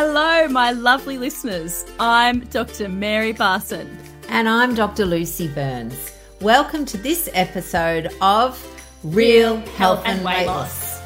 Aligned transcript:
Hello, 0.00 0.46
my 0.46 0.70
lovely 0.70 1.18
listeners. 1.18 1.84
I'm 1.98 2.38
Dr. 2.50 2.88
Mary 2.88 3.34
Barson. 3.34 3.88
And 4.28 4.48
I'm 4.48 4.76
Dr. 4.76 5.04
Lucy 5.04 5.48
Burns. 5.48 6.12
Welcome 6.40 6.84
to 6.84 6.96
this 6.96 7.28
episode 7.32 8.08
of 8.20 8.64
Real 9.02 9.56
Health 9.56 10.04
and, 10.06 10.24
Weight 10.24 10.46
Loss. 10.46 11.00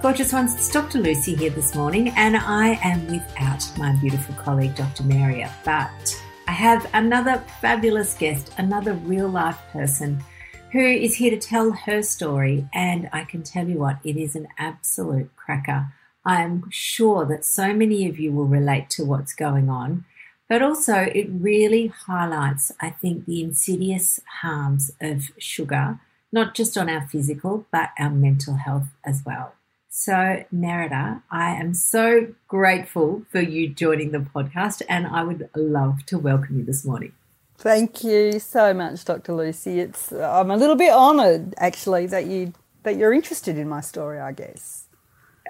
Gorgeous 0.00 0.32
ones, 0.32 0.54
it's 0.54 0.72
Dr. 0.72 0.98
Lucy 0.98 1.34
here 1.34 1.50
this 1.50 1.74
morning, 1.74 2.08
and 2.16 2.38
I 2.38 2.80
am 2.82 3.06
without 3.06 3.62
my 3.76 3.94
beautiful 3.96 4.34
colleague, 4.36 4.74
Dr. 4.74 5.02
Maria. 5.02 5.52
But 5.62 6.24
I 6.48 6.52
have 6.52 6.88
another 6.94 7.44
fabulous 7.60 8.14
guest, 8.14 8.50
another 8.56 8.94
real 8.94 9.28
life 9.28 9.58
person 9.74 10.24
who 10.72 10.80
is 10.80 11.16
here 11.16 11.32
to 11.32 11.38
tell 11.38 11.70
her 11.70 12.00
story. 12.02 12.66
And 12.72 13.10
I 13.12 13.24
can 13.24 13.42
tell 13.42 13.68
you 13.68 13.76
what, 13.76 13.98
it 14.04 14.16
is 14.16 14.36
an 14.36 14.48
absolute 14.56 15.36
cracker. 15.36 15.92
I'm 16.24 16.70
sure 16.70 17.26
that 17.26 17.44
so 17.44 17.74
many 17.74 18.08
of 18.08 18.18
you 18.18 18.32
will 18.32 18.46
relate 18.46 18.88
to 18.90 19.04
what's 19.04 19.34
going 19.34 19.68
on, 19.68 20.04
but 20.48 20.62
also 20.62 20.94
it 20.94 21.28
really 21.30 21.88
highlights, 21.88 22.72
I 22.80 22.90
think, 22.90 23.26
the 23.26 23.42
insidious 23.42 24.20
harms 24.40 24.90
of 25.00 25.30
sugar, 25.38 26.00
not 26.32 26.54
just 26.54 26.78
on 26.78 26.88
our 26.88 27.06
physical, 27.06 27.66
but 27.70 27.90
our 27.98 28.10
mental 28.10 28.54
health 28.54 28.88
as 29.04 29.22
well. 29.24 29.54
So, 29.96 30.44
Nerida, 30.52 31.22
I 31.30 31.50
am 31.50 31.72
so 31.72 32.34
grateful 32.48 33.22
for 33.30 33.40
you 33.40 33.68
joining 33.68 34.10
the 34.10 34.18
podcast, 34.18 34.82
and 34.88 35.06
I 35.06 35.22
would 35.22 35.48
love 35.54 36.04
to 36.06 36.18
welcome 36.18 36.58
you 36.58 36.64
this 36.64 36.84
morning. 36.84 37.12
Thank 37.58 38.02
you 38.02 38.40
so 38.40 38.74
much, 38.74 39.04
Dr. 39.04 39.34
Lucy. 39.34 39.78
It's 39.78 40.10
I'm 40.10 40.50
a 40.50 40.56
little 40.56 40.74
bit 40.74 40.92
honoured 40.92 41.54
actually 41.58 42.06
that 42.06 42.26
you 42.26 42.52
that 42.82 42.96
you're 42.96 43.12
interested 43.12 43.56
in 43.56 43.68
my 43.68 43.80
story. 43.80 44.18
I 44.18 44.32
guess. 44.32 44.86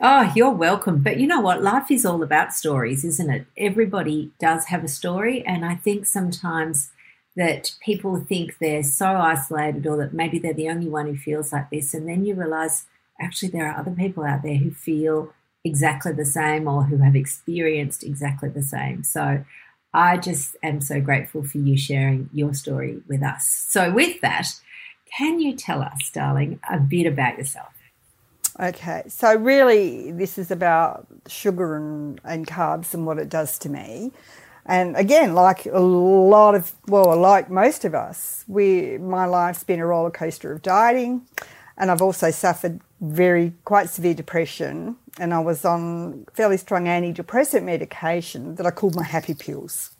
Oh, 0.01 0.33
you're 0.35 0.51
welcome. 0.51 1.03
But 1.03 1.21
you 1.21 1.27
know 1.27 1.41
what? 1.41 1.63
Life 1.63 1.91
is 1.91 2.05
all 2.05 2.23
about 2.23 2.53
stories, 2.53 3.05
isn't 3.05 3.31
it? 3.31 3.47
Everybody 3.57 4.33
does 4.41 4.67
have 4.67 4.83
a 4.85 4.89
story, 4.89 5.45
and 5.47 5.65
I 5.65 5.77
think 5.77 6.07
sometimes 6.07 6.91
that 7.37 7.73
people 7.85 8.17
think 8.21 8.59
they're 8.59 8.83
so 8.83 9.07
isolated 9.07 9.87
or 9.87 9.97
that 9.99 10.13
maybe 10.13 10.39
they're 10.39 10.53
the 10.53 10.69
only 10.69 10.89
one 10.89 11.07
who 11.07 11.17
feels 11.17 11.53
like 11.53 11.71
this, 11.71 11.95
and 11.95 12.09
then 12.09 12.25
you 12.25 12.35
realize 12.35 12.87
actually 13.21 13.49
there 13.51 13.71
are 13.71 13.79
other 13.79 13.93
people 13.93 14.25
out 14.25 14.43
there 14.43 14.57
who 14.57 14.71
feel 14.73 15.33
exactly 15.65 16.13
the 16.13 16.25
same 16.25 16.69
or 16.69 16.85
who 16.85 16.99
have 16.99 17.17
experienced 17.17 18.03
exactly 18.05 18.49
the 18.49 18.63
same. 18.63 19.03
So 19.03 19.45
I 19.95 20.17
just 20.19 20.57
am 20.63 20.81
so 20.81 21.01
grateful 21.01 21.45
for 21.45 21.59
you 21.59 21.79
sharing 21.79 22.29
your 22.33 22.53
story 22.53 23.01
with 23.09 23.23
us. 23.23 23.47
So, 23.71 23.93
with 23.93 24.21
that, 24.21 24.49
can 25.17 25.41
you 25.41 25.55
tell 25.55 25.81
us, 25.83 26.11
darling, 26.13 26.59
a 26.69 26.79
bit 26.79 27.07
about 27.07 27.39
yourself? 27.39 27.74
Okay, 28.59 29.03
so 29.09 29.35
really, 29.35 30.13
this 30.13 30.39
is 30.39 30.51
about 30.51 31.07
sugar 31.27 31.77
and, 31.77 32.21
and 32.25 32.47
carbs 32.47 32.95
and 32.95 33.05
what 33.05 33.19
it 33.19 33.29
does 33.29 33.59
to 33.61 33.69
me. 33.69 34.13
And 34.67 34.97
again, 34.97 35.35
like 35.35 35.67
a 35.67 35.81
lot 35.81 36.55
of, 36.55 36.73
well, 36.87 37.17
like 37.17 37.51
most 37.51 37.85
of 37.85 37.95
us, 37.95 38.45
we 38.47 38.97
my 38.99 39.27
life's 39.27 39.65
been 39.65 39.81
a 39.81 39.87
roller 39.87 40.11
coaster 40.11 40.53
of 40.53 40.63
dieting, 40.63 41.27
and 41.77 41.91
I've 41.91 42.01
also 42.01 42.31
suffered 42.31 42.81
very 43.01 43.53
quite 43.65 43.91
severe 43.91 44.15
depression 44.15 44.97
and 45.19 45.33
I 45.33 45.41
was 45.41 45.65
on 45.65 46.27
fairly 46.33 46.57
strong 46.57 46.85
antidepressant 46.87 47.63
medication 47.63 48.57
that 48.57 48.67
I 48.67 48.71
called 48.71 48.95
my 48.95 49.05
happy 49.05 49.35
pills. 49.35 49.94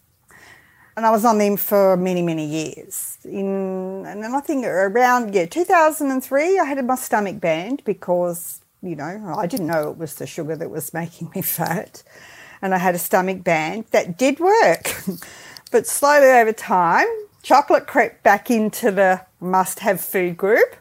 And 0.97 1.05
I 1.05 1.11
was 1.11 1.25
on 1.25 1.39
them 1.39 1.57
for 1.57 1.97
many, 1.97 2.23
many 2.23 2.47
years. 2.47 3.19
In 3.25 4.05
and 4.07 4.25
I 4.25 4.41
think 4.41 4.65
around 4.65 5.35
yeah, 5.35 5.47
2003 5.47 6.59
I 6.59 6.65
had 6.65 6.85
my 6.85 6.95
stomach 6.95 7.41
band 7.41 7.83
because, 7.85 8.61
you 8.81 8.95
know, 8.95 9.35
I 9.37 9.47
didn't 9.47 9.67
know 9.67 9.91
it 9.91 9.99
was 9.99 10.15
the 10.15 10.27
sugar 10.27 10.55
that 10.55 10.71
was 10.71 10.95
making 11.01 11.33
me 11.35 11.43
fat. 11.43 12.03
And 12.63 12.75
I 12.75 12.79
had 12.79 12.95
a 12.95 12.99
stomach 12.99 13.43
band 13.43 13.87
that 13.91 14.17
did 14.17 14.39
work. 14.39 14.95
but 15.73 15.87
slowly 15.87 16.31
over 16.31 16.53
time, 16.53 17.07
chocolate 17.43 17.87
crept 17.87 18.23
back 18.23 18.51
into 18.51 18.91
the 18.93 19.21
must 19.41 19.81
have 19.81 20.01
food 20.01 20.37
group. 20.37 20.77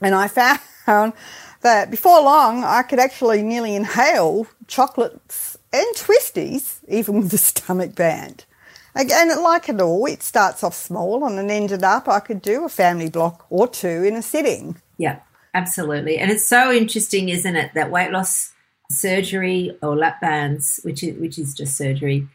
And 0.00 0.14
I 0.14 0.28
found 0.28 1.12
that 1.62 1.90
before 1.90 2.20
long 2.22 2.64
I 2.64 2.82
could 2.82 2.98
actually 2.98 3.42
nearly 3.42 3.76
inhale 3.76 4.48
chocolates 4.66 5.56
and 5.72 5.86
twisties, 5.96 6.80
even 6.88 7.18
with 7.18 7.30
the 7.30 7.38
stomach 7.38 7.94
band. 7.94 8.45
Again, 8.96 9.28
like 9.42 9.68
it 9.68 9.80
all, 9.80 10.06
it 10.06 10.22
starts 10.22 10.64
off 10.64 10.74
small 10.74 11.26
and 11.26 11.38
it 11.38 11.52
ended 11.52 11.84
up 11.84 12.08
I 12.08 12.18
could 12.20 12.40
do 12.40 12.64
a 12.64 12.68
family 12.68 13.10
block 13.10 13.46
or 13.50 13.68
two 13.68 14.04
in 14.04 14.16
a 14.16 14.22
sitting. 14.22 14.80
Yeah, 14.96 15.20
absolutely. 15.52 16.16
And 16.16 16.30
it's 16.30 16.46
so 16.46 16.72
interesting, 16.72 17.28
isn't 17.28 17.56
it, 17.56 17.74
that 17.74 17.90
weight 17.90 18.10
loss 18.10 18.52
surgery 18.90 19.76
or 19.82 19.96
lap 19.96 20.22
bands, 20.22 20.80
which 20.82 21.02
is, 21.02 21.18
which 21.20 21.38
is 21.38 21.52
just 21.52 21.76
surgery, 21.76 22.26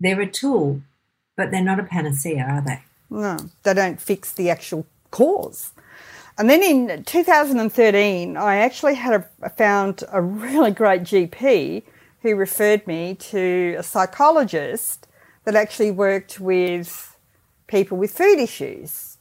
they're 0.00 0.20
a 0.20 0.26
tool, 0.26 0.80
but 1.36 1.50
they're 1.50 1.62
not 1.62 1.78
a 1.78 1.84
panacea, 1.84 2.44
are 2.44 2.62
they? 2.62 2.82
No, 3.10 3.36
they 3.62 3.74
don't 3.74 4.00
fix 4.00 4.32
the 4.32 4.48
actual 4.48 4.86
cause. 5.10 5.72
And 6.38 6.48
then 6.48 6.62
in 6.62 7.04
2013, 7.04 8.38
I 8.38 8.56
actually 8.56 8.94
had 8.94 9.26
a, 9.42 9.50
found 9.50 10.04
a 10.10 10.22
really 10.22 10.70
great 10.70 11.02
GP 11.02 11.82
who 12.22 12.34
referred 12.36 12.86
me 12.86 13.16
to 13.16 13.76
a 13.78 13.82
psychologist 13.82 15.06
that 15.50 15.60
actually 15.60 15.90
worked 15.90 16.38
with 16.38 17.16
people 17.66 17.98
with 17.98 18.12
food 18.12 18.38
issues. 18.38 19.18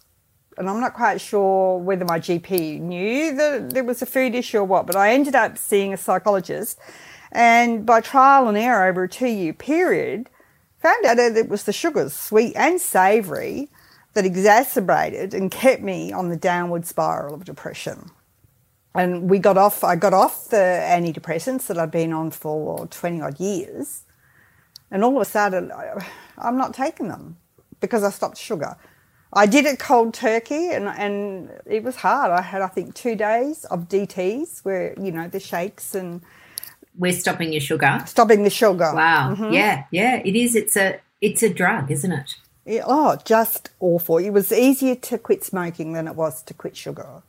And 0.59 0.69
I'm 0.69 0.79
not 0.79 0.93
quite 0.93 1.19
sure 1.19 1.79
whether 1.79 2.05
my 2.05 2.19
GP 2.19 2.81
knew 2.81 3.35
that 3.35 3.71
there 3.71 3.83
was 3.83 4.03
a 4.03 4.05
food 4.05 4.35
issue 4.35 4.59
or 4.59 4.63
what, 4.63 4.85
but 4.85 4.95
I 4.95 5.13
ended 5.13 5.33
up 5.33 5.57
seeing 5.57 5.91
a 5.91 5.97
psychologist. 5.97 6.77
And 7.31 7.83
by 7.83 8.01
trial 8.01 8.47
and 8.47 8.55
error 8.55 8.87
over 8.87 9.05
a 9.05 9.09
two 9.09 9.27
year 9.27 9.53
period, 9.53 10.29
found 10.77 11.03
out 11.03 11.17
that 11.17 11.35
it 11.35 11.49
was 11.49 11.63
the 11.63 11.73
sugars, 11.73 12.13
sweet 12.13 12.55
and 12.55 12.79
savoury, 12.79 13.69
that 14.13 14.23
exacerbated 14.23 15.33
and 15.33 15.49
kept 15.49 15.81
me 15.81 16.11
on 16.11 16.29
the 16.29 16.37
downward 16.37 16.85
spiral 16.85 17.33
of 17.33 17.43
depression. 17.43 18.11
And 18.93 19.31
we 19.31 19.39
got 19.39 19.57
off, 19.57 19.83
I 19.83 19.95
got 19.95 20.13
off 20.13 20.49
the 20.49 20.57
antidepressants 20.57 21.65
that 21.67 21.79
I'd 21.79 21.89
been 21.89 22.13
on 22.13 22.29
for 22.29 22.85
20 22.85 23.19
odd 23.19 23.39
years. 23.39 24.03
And 24.91 25.03
all 25.03 25.15
of 25.15 25.21
a 25.21 25.25
sudden, 25.25 25.71
I'm 26.37 26.57
not 26.57 26.73
taking 26.73 27.09
them 27.09 27.37
because 27.79 28.03
I 28.03 28.09
stopped 28.09 28.37
sugar. 28.37 28.75
I 29.31 29.45
did 29.45 29.65
it 29.65 29.77
cold 29.77 30.13
turkey 30.15 30.69
and, 30.71 30.87
and 30.87 31.51
it 31.65 31.83
was 31.83 31.97
hard. 31.97 32.31
I 32.31 32.41
had, 32.41 32.61
I 32.61 32.67
think, 32.67 32.95
two 32.95 33.15
days 33.15 33.65
of 33.65 33.87
DTs 33.87 34.65
where, 34.65 34.95
you 34.99 35.11
know, 35.11 35.27
the 35.27 35.39
shakes 35.39 35.93
and. 35.93 36.21
We're 36.97 37.13
stopping 37.13 37.53
your 37.53 37.61
sugar. 37.61 38.01
Stopping 38.07 38.43
the 38.43 38.49
sugar. 38.49 38.91
Wow. 38.93 39.35
Mm-hmm. 39.35 39.53
Yeah, 39.53 39.83
yeah. 39.91 40.21
It 40.25 40.35
is. 40.35 40.55
It's 40.55 40.75
a, 40.75 40.99
it's 41.21 41.43
a 41.43 41.53
drug, 41.53 41.91
isn't 41.91 42.11
it? 42.11 42.35
oh, 42.85 43.17
just 43.23 43.69
awful. 43.79 44.17
It 44.17 44.31
was 44.31 44.51
easier 44.51 44.95
to 44.95 45.17
quit 45.17 45.43
smoking 45.43 45.93
than 45.93 46.07
it 46.07 46.15
was 46.15 46.43
to 46.43 46.53
quit 46.53 46.75
sugar. 46.75 47.23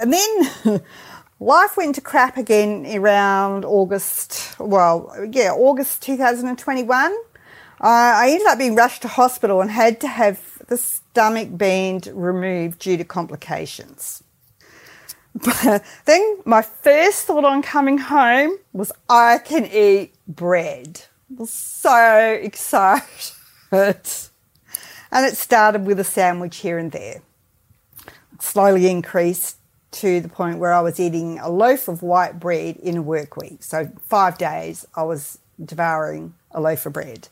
And 0.00 0.12
then 0.12 0.82
life 1.42 1.76
went 1.76 1.96
to 1.96 2.00
crap 2.00 2.36
again 2.36 2.86
around 2.94 3.64
August, 3.64 4.58
well, 4.58 5.12
yeah, 5.30 5.52
August 5.52 6.02
2021. 6.02 7.16
I 7.80 8.30
ended 8.30 8.46
up 8.46 8.58
being 8.58 8.76
rushed 8.76 9.02
to 9.02 9.08
hospital 9.08 9.60
and 9.60 9.70
had 9.70 10.00
to 10.02 10.08
have 10.08 10.40
the 10.68 10.76
stomach 10.76 11.48
band 11.50 12.06
removed 12.12 12.78
due 12.78 12.96
to 12.96 13.04
complications. 13.04 14.22
But 15.34 15.84
then 16.04 16.38
my 16.44 16.62
first 16.62 17.26
thought 17.26 17.44
on 17.44 17.62
coming 17.62 17.98
home 17.98 18.58
was 18.72 18.92
I 19.08 19.38
can 19.38 19.66
eat 19.66 20.14
bread. 20.28 21.02
I 21.30 21.40
was 21.40 21.50
so 21.50 22.38
excited. 22.42 23.02
And 23.72 25.26
it 25.26 25.36
started 25.36 25.86
with 25.86 25.98
a 25.98 26.04
sandwich 26.04 26.58
here 26.58 26.78
and 26.78 26.92
there. 26.92 27.22
It 28.06 28.42
slowly 28.42 28.88
increased 28.88 29.56
to 29.92 30.20
the 30.20 30.28
point 30.28 30.58
where 30.58 30.72
I 30.72 30.80
was 30.80 30.98
eating 30.98 31.38
a 31.38 31.50
loaf 31.50 31.88
of 31.88 32.02
white 32.02 32.40
bread 32.40 32.76
in 32.76 32.96
a 32.96 33.02
work 33.02 33.36
week. 33.36 33.62
So, 33.62 33.90
five 34.02 34.38
days 34.38 34.86
I 34.94 35.02
was 35.02 35.38
devouring 35.62 36.34
a 36.50 36.60
loaf 36.60 36.86
of 36.86 36.92
bread. 36.94 37.28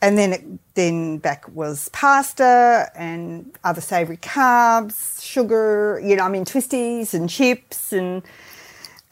And 0.00 0.18
then, 0.18 0.32
it, 0.32 0.74
then 0.74 1.18
back 1.18 1.48
was 1.48 1.88
pasta 1.90 2.90
and 2.96 3.56
other 3.62 3.80
savoury 3.80 4.16
carbs, 4.16 5.22
sugar, 5.22 6.00
you 6.02 6.16
know, 6.16 6.24
I 6.24 6.28
mean, 6.28 6.44
twisties 6.44 7.14
and 7.14 7.30
chips, 7.30 7.92
and, 7.92 8.22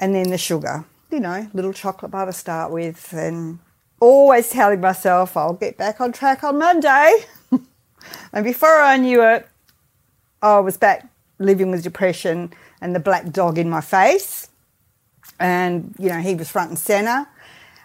and 0.01 0.15
then 0.15 0.31
the 0.31 0.39
sugar, 0.39 0.85
you 1.11 1.21
know, 1.21 1.49
little 1.53 1.73
chocolate 1.73 2.11
bar 2.11 2.27
to 2.27 2.33
start 2.33 2.73
with, 2.73 3.13
and 3.13 3.61
always 4.01 4.51
telling 4.51 4.81
myself 4.81 5.37
I'll 5.37 5.53
get 5.53 5.77
back 5.77 6.01
on 6.01 6.11
track 6.11 6.43
on 6.43 6.59
Monday. 6.59 7.25
And 8.33 8.45
before 8.45 8.81
I 8.81 8.97
knew 8.97 9.23
it, 9.23 9.47
I 10.43 10.61
was 10.61 10.77
back 10.77 11.07
living 11.41 11.71
with 11.73 11.83
depression 11.83 12.53
and 12.81 12.95
the 12.95 13.01
black 13.01 13.31
dog 13.31 13.59
in 13.59 13.69
my 13.69 13.81
face. 13.81 14.49
And, 15.41 15.95
you 15.99 16.09
know, 16.09 16.21
he 16.21 16.35
was 16.35 16.49
front 16.51 16.71
and 16.71 16.79
centre. 16.79 17.27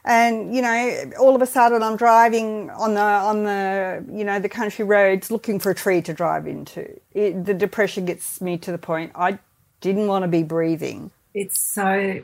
And, 0.03 0.55
you 0.55 0.61
know, 0.61 1.11
all 1.19 1.35
of 1.35 1.41
a 1.41 1.47
sudden 1.47 1.81
I'm 1.81 1.95
driving 1.95 2.69
on 2.69 2.93
the, 2.93 3.01
on 3.01 3.43
the, 3.43 4.05
you 4.11 4.23
know, 4.23 4.39
the 4.39 4.49
country 4.49 4.85
roads 4.85 5.31
looking 5.31 5.59
for 5.59 5.71
a 5.71 5.75
tree 5.75 6.01
to 6.03 6.13
drive 6.13 6.45
into. 6.45 6.99
It, 7.13 7.45
the 7.45 7.55
depression 7.55 8.05
gets 8.05 8.39
me 8.39 8.59
to 8.59 8.71
the 8.71 8.77
point 8.77 9.13
I 9.15 9.39
didn't 9.81 10.07
want 10.07 10.23
to 10.23 10.27
be 10.27 10.43
breathing. 10.43 11.11
It's 11.33 11.59
so 11.59 12.23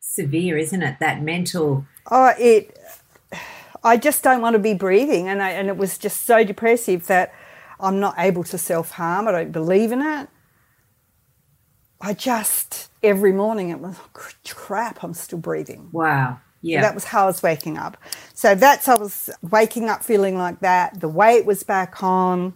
severe, 0.00 0.58
isn't 0.58 0.82
it? 0.82 0.98
That 1.00 1.22
mental. 1.22 1.86
Oh, 2.10 2.34
it. 2.38 2.76
I 3.84 3.96
just 3.96 4.22
don't 4.22 4.40
want 4.40 4.54
to 4.54 4.60
be 4.60 4.74
breathing, 4.74 5.28
and 5.28 5.42
I, 5.42 5.50
and 5.50 5.68
it 5.68 5.76
was 5.76 5.98
just 5.98 6.22
so 6.24 6.44
depressive 6.44 7.06
that 7.08 7.34
I'm 7.80 7.98
not 7.98 8.14
able 8.18 8.44
to 8.44 8.58
self 8.58 8.92
harm. 8.92 9.26
I 9.26 9.32
don't 9.32 9.52
believe 9.52 9.90
in 9.90 10.02
it. 10.02 10.28
I 12.02 12.14
just 12.14 12.90
every 13.02 13.32
morning 13.32 13.70
it 13.70 13.78
was 13.78 13.96
crap. 14.48 15.02
I'm 15.04 15.14
still 15.14 15.38
breathing. 15.38 15.88
Wow. 15.92 16.40
Yeah. 16.60 16.80
So 16.80 16.86
that 16.86 16.94
was 16.94 17.04
how 17.04 17.24
I 17.24 17.26
was 17.26 17.42
waking 17.42 17.78
up. 17.78 17.96
So 18.34 18.54
that's 18.54 18.88
I 18.88 18.96
was 18.96 19.30
waking 19.42 19.88
up 19.88 20.02
feeling 20.02 20.36
like 20.36 20.60
that. 20.60 21.00
The 21.00 21.08
weight 21.08 21.46
was 21.46 21.62
back 21.62 22.02
on, 22.02 22.54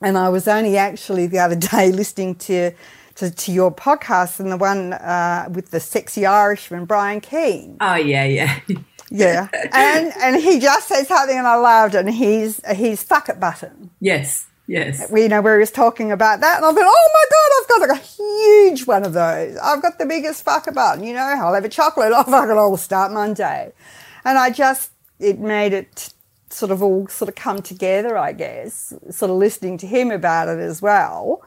and 0.00 0.18
I 0.18 0.28
was 0.28 0.48
only 0.48 0.76
actually 0.76 1.26
the 1.28 1.38
other 1.38 1.56
day 1.72 1.92
listening 1.92 2.34
to 2.36 2.72
to, 3.16 3.30
to 3.30 3.52
your 3.52 3.72
podcast 3.72 4.40
and 4.40 4.50
the 4.50 4.56
one 4.56 4.94
uh, 4.94 5.48
with 5.50 5.70
the 5.70 5.80
sexy 5.80 6.26
Irishman 6.26 6.84
Brian 6.84 7.20
Keane. 7.20 7.76
Oh 7.80 7.94
yeah, 7.94 8.24
yeah. 8.24 8.60
yeah, 9.10 9.48
and 9.72 10.12
and 10.20 10.42
he 10.42 10.58
just 10.58 10.88
said 10.88 11.04
something, 11.06 11.36
and 11.36 11.46
I 11.46 11.56
loved 11.56 11.94
it. 11.94 11.98
And 11.98 12.10
he's 12.10 12.60
he's 12.74 13.02
fuck 13.02 13.28
it 13.28 13.38
button. 13.38 13.90
Yes. 14.00 14.46
Yes. 14.66 15.10
You 15.12 15.28
know, 15.28 15.42
where 15.42 15.56
he 15.56 15.60
was 15.60 15.70
talking 15.70 16.12
about 16.12 16.40
that. 16.40 16.56
And 16.56 16.64
I 16.64 16.72
thought, 16.72 16.84
oh 16.86 17.10
my 17.14 17.24
God, 17.30 17.50
I've 17.60 17.68
got 17.68 17.88
like 17.88 18.00
a 18.00 18.04
huge 18.04 18.86
one 18.86 19.04
of 19.04 19.12
those. 19.12 19.56
I've 19.58 19.82
got 19.82 19.98
the 19.98 20.06
biggest 20.06 20.44
fucker 20.44 20.72
button. 20.72 21.04
You 21.04 21.14
know, 21.14 21.20
I'll 21.20 21.54
have 21.54 21.64
a 21.64 21.68
chocolate. 21.68 22.12
Oh, 22.14 22.22
fuck 22.22 22.48
it, 22.48 22.52
I'll 22.52 22.76
start 22.76 23.12
Monday. 23.12 23.72
And 24.24 24.38
I 24.38 24.50
just, 24.50 24.92
it 25.18 25.38
made 25.38 25.72
it 25.72 26.14
sort 26.48 26.70
of 26.70 26.82
all 26.82 27.08
sort 27.08 27.28
of 27.28 27.34
come 27.34 27.62
together, 27.62 28.16
I 28.16 28.32
guess, 28.32 28.92
sort 29.10 29.30
of 29.30 29.36
listening 29.36 29.78
to 29.78 29.86
him 29.86 30.10
about 30.10 30.48
it 30.48 30.58
as 30.58 30.80
well. 30.80 31.42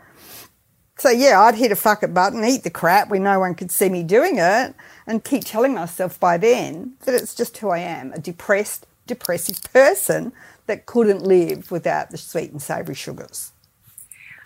So 0.97 1.09
yeah, 1.09 1.41
I'd 1.41 1.55
hit 1.55 1.71
a 1.71 1.75
fuck 1.75 2.03
it 2.03 2.13
button, 2.13 2.43
eat 2.43 2.63
the 2.63 2.69
crap 2.69 3.09
where 3.09 3.19
no 3.19 3.39
one 3.39 3.53
could 3.53 3.69
see 3.71 3.89
me 3.89 4.01
doing 4.01 4.37
it, 4.37 4.73
and 5.05 5.23
keep 5.23 5.43
telling 5.43 5.73
myself 5.73 6.19
by 6.19 6.37
then 6.37 6.93
that 7.05 7.13
it's 7.13 7.35
just 7.35 7.57
who 7.57 7.69
I 7.69 7.79
am, 7.79 8.13
a 8.13 8.19
depressed, 8.19 8.87
depressive 9.07 9.61
person 9.73 10.33
that 10.67 10.85
couldn't 10.85 11.23
live 11.23 11.71
without 11.71 12.11
the 12.11 12.17
sweet 12.17 12.51
and 12.51 12.61
savoury 12.61 12.95
sugars. 12.95 13.51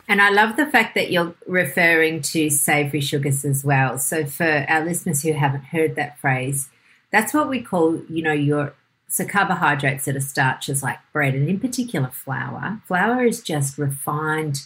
And 0.08 0.22
I 0.22 0.32
love 0.32 0.56
the 0.58 0.66
fact 0.66 0.96
that 0.96 1.12
you're 1.12 1.36
referring 1.46 2.22
to 2.24 2.50
savoury 2.50 3.02
sugars 3.02 3.46
as 3.46 3.64
well. 3.64 4.00
So 4.00 4.26
for 4.26 4.66
our 4.68 4.84
listeners 4.84 5.22
who 5.22 5.34
haven't 5.34 5.66
heard 5.66 5.96
that 5.96 6.18
phrase, 6.18 6.70
that's 7.12 7.34
what 7.34 7.48
we 7.48 7.62
call, 7.62 8.02
you 8.10 8.24
know, 8.24 8.34
your 8.34 8.74
so 9.08 9.26
carbohydrates 9.26 10.06
that 10.06 10.16
are 10.16 10.22
starches 10.22 10.84
like 10.84 11.00
bread 11.12 11.34
and 11.34 11.50
in 11.50 11.60
particular 11.60 12.10
flour. 12.10 12.82
Flour 12.86 13.24
is 13.26 13.42
just 13.42 13.78
refined. 13.78 14.62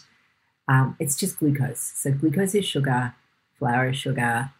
Um, 0.67 0.95
it's 0.99 1.15
just 1.15 1.39
glucose. 1.39 1.93
So 1.95 2.11
glucose 2.11 2.55
is 2.55 2.65
sugar, 2.65 3.15
flour 3.59 3.89
is 3.89 3.97
sugar, 3.97 4.51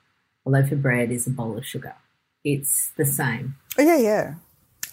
a 0.46 0.50
loaf 0.50 0.72
of 0.72 0.82
bread 0.82 1.12
is 1.12 1.28
a 1.28 1.30
bowl 1.30 1.58
of 1.58 1.66
sugar. 1.66 1.96
It's 2.44 2.92
the 2.98 3.06
same. 3.06 3.56
Oh, 3.78 3.82
yeah, 3.82 3.98
yeah. 3.98 4.34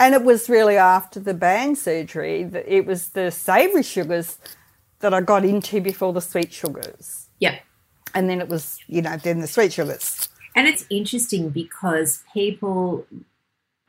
And 0.00 0.14
it 0.14 0.24
was 0.24 0.48
really 0.48 0.78
after 0.78 1.20
the 1.20 1.34
band 1.34 1.76
surgery 1.76 2.42
that 2.42 2.66
it 2.66 2.86
was 2.86 3.08
the 3.10 3.30
savoury 3.30 3.82
sugars 3.82 4.38
that 5.00 5.12
I 5.12 5.20
got 5.20 5.44
into 5.44 5.80
before 5.82 6.14
the 6.14 6.22
sweet 6.22 6.52
sugars. 6.54 7.28
Yep. 7.38 7.60
And 8.14 8.30
then 8.30 8.40
it 8.40 8.48
was, 8.48 8.78
you 8.86 9.02
know, 9.02 9.18
then 9.18 9.40
the 9.40 9.46
sweet 9.46 9.74
sugars. 9.74 10.28
And 10.56 10.66
it's 10.66 10.86
interesting 10.88 11.50
because 11.50 12.24
people, 12.32 13.06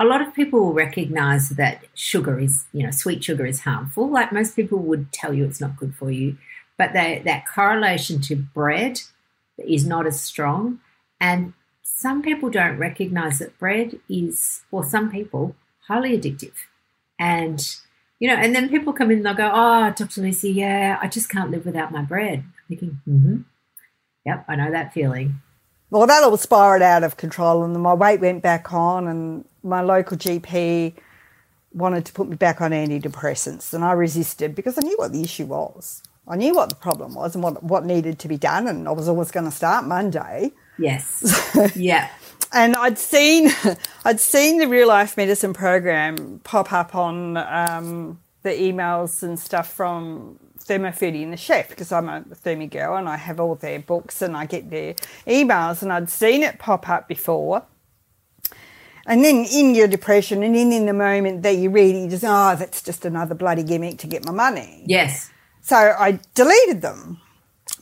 a 0.02 0.06
lot 0.06 0.22
of 0.22 0.34
people 0.34 0.60
will 0.60 0.74
recognize 0.74 1.50
that 1.52 1.86
sugar 1.94 2.40
is, 2.42 2.66
you 2.74 2.84
know, 2.84 2.92
sweet 2.92 3.24
sugar 3.24 3.46
is 3.46 3.62
harmful. 3.62 4.10
Like 4.10 4.34
most 4.34 4.54
people 4.56 4.80
would 4.80 5.14
tell 5.14 5.34
you 5.34 5.46
it's 5.46 5.62
not 5.62 5.78
good 5.78 5.96
for 5.96 6.12
you. 6.12 6.38
But 6.78 6.92
they, 6.92 7.22
that 7.24 7.46
correlation 7.48 8.20
to 8.24 8.36
bread 8.36 9.00
is 9.58 9.88
not 9.88 10.06
as 10.06 10.20
strong. 10.20 10.82
And 11.22 11.54
some 11.84 12.22
people 12.22 12.50
don't 12.50 12.78
recognize 12.78 13.40
that 13.40 13.58
bread 13.60 14.00
is, 14.10 14.64
or 14.72 14.84
some 14.84 15.10
people, 15.10 15.56
highly 15.92 16.18
addictive. 16.18 16.54
And, 17.20 17.62
you 18.20 18.28
know, 18.30 18.36
and 18.36 18.56
then 18.56 18.70
people 18.70 18.94
come 18.94 19.12
in 19.12 19.18
and 19.18 19.26
they'll 19.26 19.34
go, 19.34 19.52
Oh, 19.54 19.94
Dr. 19.96 20.22
Lucy, 20.22 20.52
yeah, 20.52 20.98
I 21.02 21.08
just 21.08 21.30
can't 21.30 21.52
live 21.52 21.66
without 21.66 21.92
my 21.92 22.02
bread. 22.02 22.40
I'm 22.40 22.54
thinking, 22.68 23.02
mm-hmm. 23.08 23.38
Yep, 24.26 24.46
I 24.48 24.56
know 24.56 24.72
that 24.72 24.94
feeling. 24.94 25.42
Well, 25.90 26.08
that 26.08 26.24
all 26.24 26.38
spiraled 26.38 26.84
out 26.84 27.04
of 27.04 27.18
control, 27.18 27.64
and 27.64 27.74
my 27.82 27.94
weight 27.94 28.22
went 28.22 28.44
back 28.44 28.72
on, 28.72 29.08
and 29.08 29.46
my 29.64 29.82
local 29.82 30.16
GP 30.16 30.94
wanted 31.74 32.06
to 32.06 32.14
put 32.14 32.30
me 32.30 32.36
back 32.36 32.62
on 32.62 32.72
antidepressants, 32.72 33.74
and 33.74 33.84
I 33.84 33.92
resisted 33.94 34.56
because 34.56 34.78
I 34.78 34.82
knew 34.82 34.96
what 34.98 35.12
the 35.12 35.24
issue 35.24 35.48
was. 35.48 36.04
I 36.28 36.38
knew 36.38 36.54
what 36.54 36.70
the 36.70 36.76
problem 36.76 37.16
was 37.16 37.34
and 37.34 37.44
what, 37.44 37.64
what 37.64 37.84
needed 37.84 38.20
to 38.20 38.28
be 38.28 38.38
done, 38.38 38.68
and 38.68 38.88
I 38.88 38.92
was 38.92 39.10
always 39.10 39.32
going 39.32 39.46
to 39.46 39.52
start 39.52 39.86
Monday. 39.86 40.52
Yes. 40.78 41.52
yeah 41.76 42.10
and 42.52 42.76
I'd 42.76 42.98
seen 42.98 43.52
I'd 44.06 44.20
seen 44.20 44.58
the 44.58 44.68
real 44.68 44.88
life 44.88 45.18
medicine 45.18 45.54
program 45.54 46.42
pop 46.44 46.72
up 46.74 46.96
on 46.96 47.38
um, 47.38 48.20
the 48.44 48.50
emails 48.50 49.24
and 49.24 49.40
stuff 49.40 49.72
from 49.72 50.40
Thermofoodie 50.60 51.24
and 51.24 51.34
the 51.34 51.38
chef 51.38 51.70
because 51.70 51.92
I'm 51.92 52.10
a 52.10 52.22
Thermi 52.22 52.70
girl 52.70 52.96
and 52.96 53.10
I 53.10 53.18
have 53.18 53.40
all 53.40 53.56
their 53.56 53.80
books 53.80 54.22
and 54.22 54.36
I 54.36 54.46
get 54.46 54.70
their 54.70 54.94
emails 55.28 55.82
and 55.82 55.92
I'd 55.92 56.10
seen 56.10 56.44
it 56.44 56.60
pop 56.60 56.88
up 56.90 57.08
before. 57.08 57.64
And 59.06 59.24
then 59.24 59.46
in 59.52 59.74
your 59.74 59.88
depression 59.88 60.44
and 60.44 60.56
in, 60.56 60.72
in 60.72 60.86
the 60.86 60.94
moment 60.94 61.42
that 61.44 61.58
you 61.58 61.72
read 61.72 61.96
it, 61.96 62.04
you 62.04 62.10
just, 62.10 62.24
oh, 62.24 62.56
that's 62.56 62.84
just 62.84 63.04
another 63.04 63.34
bloody 63.34 63.64
gimmick 63.64 63.98
to 64.00 64.08
get 64.08 64.26
my 64.26 64.32
money. 64.32 64.84
Yes. 64.86 65.32
So 65.62 65.76
I 65.76 66.20
deleted 66.36 66.82
them. 66.82 67.20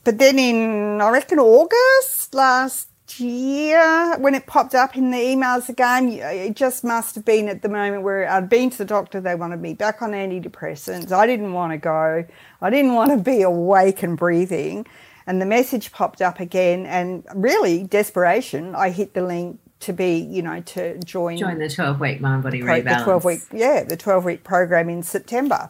But 0.06 0.18
then 0.18 0.40
in, 0.40 1.02
I 1.02 1.10
reckon, 1.10 1.40
August 1.40 2.34
last 2.34 2.89
year 3.18 4.18
when 4.18 4.36
it 4.36 4.46
popped 4.46 4.76
up 4.76 4.98
in 4.98 5.10
the 5.12 5.18
emails 5.18 5.70
again. 5.70 6.10
Uh, 6.22 6.28
it 6.28 6.56
just 6.56 6.84
must 6.84 7.16
have 7.16 7.24
been 7.24 7.48
at 7.48 7.62
the 7.62 7.70
moment 7.70 8.04
where 8.04 8.30
I'd 8.30 8.50
been 8.50 8.70
to 8.72 8.78
the 8.78 8.86
doctor, 8.86 9.22
they 9.22 9.36
wanted 9.36 9.62
me 9.62 9.74
back 9.74 10.02
on 10.02 10.12
antidepressants. 10.12 11.14
I 11.14 11.26
didn't 11.26 11.54
want 11.54 11.72
to 11.72 11.78
go, 11.78 12.26
I 12.62 12.70
didn't 12.70 12.94
want 12.94 13.12
to 13.12 13.18
be 13.18 13.42
awake 13.42 14.04
and 14.04 14.18
breathing. 14.18 14.86
And 15.26 15.42
the 15.42 15.46
message 15.46 15.92
popped 15.92 16.22
up 16.22 16.40
again, 16.40 16.88
and 16.88 17.24
really, 17.36 17.84
desperation, 17.84 18.74
I 18.76 18.90
hit 18.90 19.14
the 19.14 19.22
link 19.22 19.60
to 19.82 19.94
be, 19.94 20.18
you 20.18 20.42
know, 20.42 20.62
to 20.62 20.98
join 21.00 21.38
join 21.38 21.60
the 21.60 21.70
twelve 21.70 22.00
week 22.00 22.20
mind 22.20 22.44
body 22.44 22.62
pro- 22.62 22.82
rebalance. 22.82 22.98
The 22.98 23.04
twelve 23.04 23.26
week, 23.26 23.40
yeah, 23.54 23.84
the 23.84 23.96
twelve 23.96 24.26
week 24.26 24.44
program 24.44 24.90
in 24.90 25.04
September. 25.04 25.70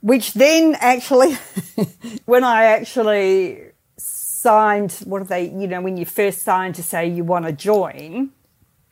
Which 0.00 0.32
then 0.34 0.76
actually, 0.80 1.36
when 2.24 2.44
I 2.44 2.64
actually 2.64 3.72
signed, 4.38 4.92
what 5.04 5.20
are 5.20 5.24
they, 5.24 5.48
you 5.48 5.66
know, 5.66 5.80
when 5.80 5.96
you 5.96 6.06
first 6.06 6.42
signed 6.42 6.74
to 6.76 6.82
say 6.82 7.08
you 7.08 7.24
want 7.24 7.44
to 7.44 7.52
join. 7.52 8.30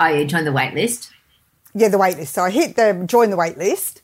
Oh, 0.00 0.06
you 0.08 0.24
join 0.24 0.44
the 0.44 0.52
wait 0.52 0.74
list? 0.74 1.12
Yeah, 1.74 1.88
the 1.88 1.98
wait 1.98 2.16
list. 2.16 2.34
So 2.34 2.42
I 2.42 2.50
hit 2.50 2.76
the 2.76 3.04
join 3.06 3.30
the 3.30 3.36
wait 3.36 3.56
list. 3.56 4.02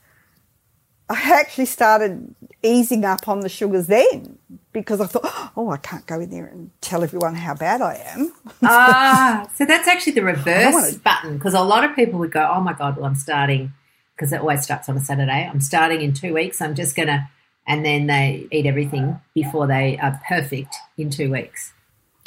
I 1.08 1.40
actually 1.40 1.66
started 1.66 2.34
easing 2.62 3.04
up 3.04 3.28
on 3.28 3.40
the 3.40 3.48
sugars 3.48 3.88
then 3.88 4.38
because 4.72 5.00
I 5.00 5.06
thought, 5.06 5.52
oh, 5.56 5.70
I 5.70 5.78
can't 5.78 6.06
go 6.06 6.20
in 6.20 6.30
there 6.30 6.46
and 6.46 6.70
tell 6.80 7.02
everyone 7.02 7.34
how 7.34 7.54
bad 7.54 7.82
I 7.82 7.96
am. 8.14 8.32
ah, 8.62 9.48
so 9.54 9.64
that's 9.64 9.88
actually 9.88 10.12
the 10.12 10.22
reverse 10.22 10.96
button 10.96 11.36
because 11.38 11.54
a 11.54 11.60
lot 11.60 11.84
of 11.84 11.96
people 11.96 12.20
would 12.20 12.32
go, 12.32 12.48
oh 12.54 12.60
my 12.60 12.72
God, 12.72 12.96
well, 12.96 13.06
I'm 13.06 13.16
starting 13.16 13.72
because 14.14 14.32
it 14.32 14.40
always 14.40 14.62
starts 14.62 14.88
on 14.88 14.96
a 14.96 15.00
Saturday. 15.00 15.50
I'm 15.52 15.60
starting 15.60 16.02
in 16.02 16.12
two 16.12 16.34
weeks. 16.34 16.60
I'm 16.60 16.76
just 16.76 16.94
going 16.94 17.08
to 17.08 17.28
and 17.66 17.84
then 17.84 18.06
they 18.06 18.46
eat 18.50 18.66
everything 18.66 19.20
before 19.34 19.66
they 19.66 19.98
are 19.98 20.20
perfect 20.28 20.74
in 20.96 21.10
two 21.10 21.30
weeks. 21.30 21.72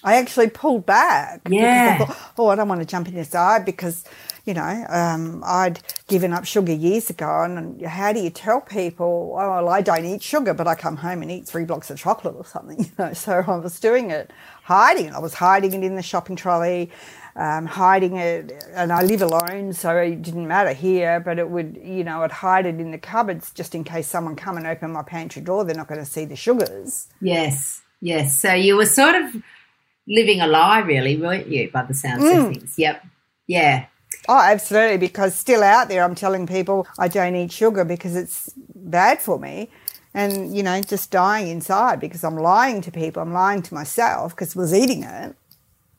I 0.06 0.18
actually 0.18 0.52
pulled 0.52 0.86
back. 0.86 1.42
Yeah. 1.50 1.98
I 2.00 2.06
thought, 2.06 2.18
oh, 2.38 2.48
I 2.50 2.56
don't 2.56 2.70
want 2.70 2.80
to 2.82 2.86
jump 2.86 3.08
in 3.08 3.16
this 3.16 3.34
eye 3.34 3.58
because, 3.58 4.06
you 4.46 4.54
know, 4.54 4.86
um, 4.88 5.42
I'd 5.44 5.80
given 6.08 6.32
up 6.32 6.46
sugar 6.46 6.74
years 6.74 7.10
ago. 7.10 7.44
And 7.44 7.82
how 7.84 8.14
do 8.14 8.20
you 8.20 8.30
tell 8.30 8.62
people, 8.62 9.36
oh, 9.36 9.50
well, 9.50 9.70
I 9.70 9.82
don't 9.82 10.06
eat 10.06 10.22
sugar, 10.22 10.54
but 10.54 10.68
I 10.68 10.76
come 10.76 10.98
home 10.98 11.24
and 11.24 11.32
eat 11.32 11.48
three 11.48 11.66
blocks 11.66 11.90
of 11.90 11.98
chocolate 11.98 12.36
or 12.36 12.46
something, 12.46 12.80
you 12.84 12.92
know? 13.00 13.14
So 13.14 13.44
I 13.48 13.56
was 13.56 13.80
doing 13.80 14.12
it, 14.12 14.32
hiding 14.64 15.12
I 15.12 15.20
was 15.20 15.34
hiding 15.34 15.74
it 15.74 15.84
in 15.84 15.96
the 15.96 16.04
shopping 16.04 16.36
trolley 16.36 16.92
um, 17.36 17.66
hiding 17.66 18.16
it, 18.16 18.54
and 18.74 18.92
I 18.92 19.04
live 19.04 19.22
alone, 19.22 19.74
so 19.74 19.96
it 19.98 20.22
didn't 20.22 20.48
matter 20.48 20.74
here. 20.74 21.20
But 21.20 21.40
it 21.40 21.50
would, 21.50 21.80
you 21.84 22.04
know, 22.04 22.24
I'd 22.24 22.32
hide 22.32 22.66
it 22.66 22.80
in 22.80 22.92
the 22.92 22.98
cupboards 22.98 23.52
just 23.52 23.76
in 23.76 23.84
case 23.84 24.08
someone 24.08 24.36
come 24.36 24.58
and 24.58 24.66
open 24.66 24.92
my 24.92 25.04
pantry 25.04 25.42
door. 25.42 25.66
They're 25.66 25.76
not 25.76 25.88
going 25.88 26.00
to 26.00 26.06
see 26.06 26.26
the 26.26 26.36
sugars. 26.36 27.08
Yes, 27.22 27.82
yes. 28.02 28.40
So 28.40 28.54
you 28.54 28.78
were 28.78 28.86
sort 28.86 29.16
of 29.16 29.36
living 30.08 30.42
a 30.42 30.48
lie, 30.48 30.80
really, 30.80 31.18
weren't 31.18 31.48
you? 31.48 31.70
By 31.72 31.84
the 31.84 31.94
sounds 31.94 32.24
mm. 32.24 32.48
of 32.48 32.54
things. 32.54 32.76
Yep. 32.78 33.06
Yeah. 33.48 33.88
Oh, 34.28 34.40
absolutely. 34.40 34.98
Because 34.98 35.36
still 35.36 35.64
out 35.64 35.90
there, 35.90 36.04
I'm 36.04 36.16
telling 36.16 36.48
people 36.48 36.88
I 36.98 37.08
don't 37.08 37.36
eat 37.36 37.52
sugar 37.52 37.84
because 37.84 38.16
it's 38.16 38.54
bad 38.74 39.22
for 39.22 39.40
me. 39.40 39.70
And, 40.14 40.56
you 40.56 40.64
know, 40.64 40.80
just 40.82 41.12
dying 41.12 41.50
inside 41.50 42.00
because 42.00 42.24
I'm 42.24 42.38
lying 42.38 42.80
to 42.82 42.92
people. 42.92 43.22
I'm 43.22 43.34
lying 43.34 43.62
to 43.64 43.74
myself 43.74 44.34
because 44.34 44.56
I 44.56 44.60
was 44.60 44.74
eating 44.74 45.04
it. 45.04 45.36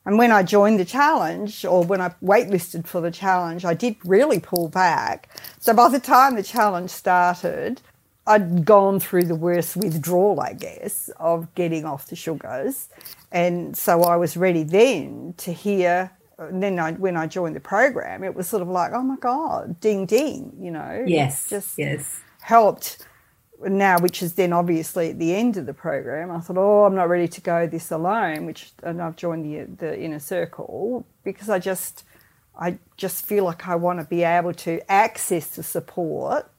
And 0.07 0.17
when 0.17 0.31
I 0.31 0.41
joined 0.41 0.79
the 0.79 0.85
challenge, 0.85 1.65
or 1.65 1.83
when 1.83 1.99
I 1.99 2.15
waitlisted 2.23 2.87
for 2.87 3.01
the 3.01 3.11
challenge, 3.11 3.65
I 3.65 3.73
did 3.73 3.97
really 4.05 4.39
pull 4.39 4.69
back. 4.69 5.29
So 5.59 5.73
by 5.73 5.89
the 5.89 5.99
time 5.99 6.35
the 6.35 6.43
challenge 6.43 6.91
started, 6.91 7.81
I'd 8.25 8.63
gone 8.63 9.01
through 9.01 9.23
the 9.23 9.35
worst 9.35 9.75
withdrawal, 9.75 10.39
I 10.39 10.53
guess, 10.53 11.09
of 11.17 11.53
getting 11.55 11.83
off 11.83 12.07
the 12.07 12.15
sugars. 12.15 12.87
And 13.33 13.77
so 13.77 14.03
I 14.03 14.15
was 14.15 14.37
ready 14.37 14.63
then 14.63 15.33
to 15.39 15.51
hear 15.51 16.11
and 16.39 16.61
then 16.61 16.79
I, 16.79 16.91
when 16.93 17.17
I 17.17 17.25
joined 17.27 17.55
the 17.55 17.59
program, 17.59 18.23
it 18.23 18.35
was 18.35 18.47
sort 18.47 18.61
of 18.61 18.67
like, 18.67 18.91
oh 18.93 19.01
my 19.01 19.15
god, 19.17 19.79
ding 19.79 20.05
ding, 20.05 20.53
you 20.59 20.69
know. 20.69 21.03
Yes, 21.07 21.49
just 21.49 21.77
yes. 21.77 22.21
helped 22.41 23.06
now, 23.65 23.99
which 23.99 24.21
is 24.21 24.33
then 24.33 24.53
obviously 24.53 25.09
at 25.09 25.19
the 25.19 25.35
end 25.35 25.57
of 25.57 25.65
the 25.65 25.73
program. 25.73 26.31
I 26.31 26.39
thought, 26.39 26.57
oh, 26.57 26.85
I'm 26.85 26.95
not 26.95 27.09
ready 27.09 27.27
to 27.27 27.41
go 27.41 27.67
this 27.67 27.91
alone, 27.91 28.45
which 28.45 28.71
and 28.83 29.01
I've 29.01 29.15
joined 29.15 29.45
the 29.45 29.65
the 29.85 29.99
inner 29.99 30.19
circle 30.19 31.05
because 31.23 31.49
I 31.49 31.59
just 31.59 32.03
I 32.59 32.79
just 32.97 33.25
feel 33.25 33.43
like 33.43 33.67
I 33.67 33.75
want 33.75 33.99
to 33.99 34.05
be 34.05 34.23
able 34.23 34.53
to 34.53 34.79
access 34.91 35.55
the 35.55 35.63
support, 35.63 36.49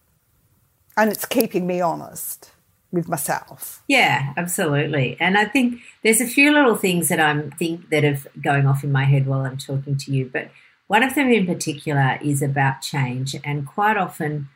and 0.97 1.11
it's 1.11 1.25
keeping 1.25 1.67
me 1.67 1.81
honest 1.81 2.51
with 2.91 3.09
myself. 3.09 3.83
Yeah, 3.87 4.33
absolutely. 4.37 5.17
And 5.21 5.37
I 5.37 5.45
think 5.45 5.81
there's 6.03 6.23
a 6.23 6.27
few 6.27 6.53
little 6.53 6.77
things 6.77 7.09
that 7.09 7.21
I'm 7.21 7.51
think 7.53 7.91
that 7.91 8.05
are 8.05 8.19
going 8.41 8.67
off 8.67 8.83
in 8.83 8.91
my 8.91 9.05
head 9.05 9.27
while 9.27 9.43
I'm 9.43 9.59
talking 9.59 9.97
to 9.99 10.13
you, 10.13 10.31
but 10.33 10.51
one 10.87 11.03
of 11.03 11.15
them 11.15 11.29
in 11.29 11.47
particular 11.47 12.19
is 12.23 12.43
about 12.43 12.81
change, 12.81 13.37
and 13.45 13.67
quite 13.67 13.97
often 13.97 14.49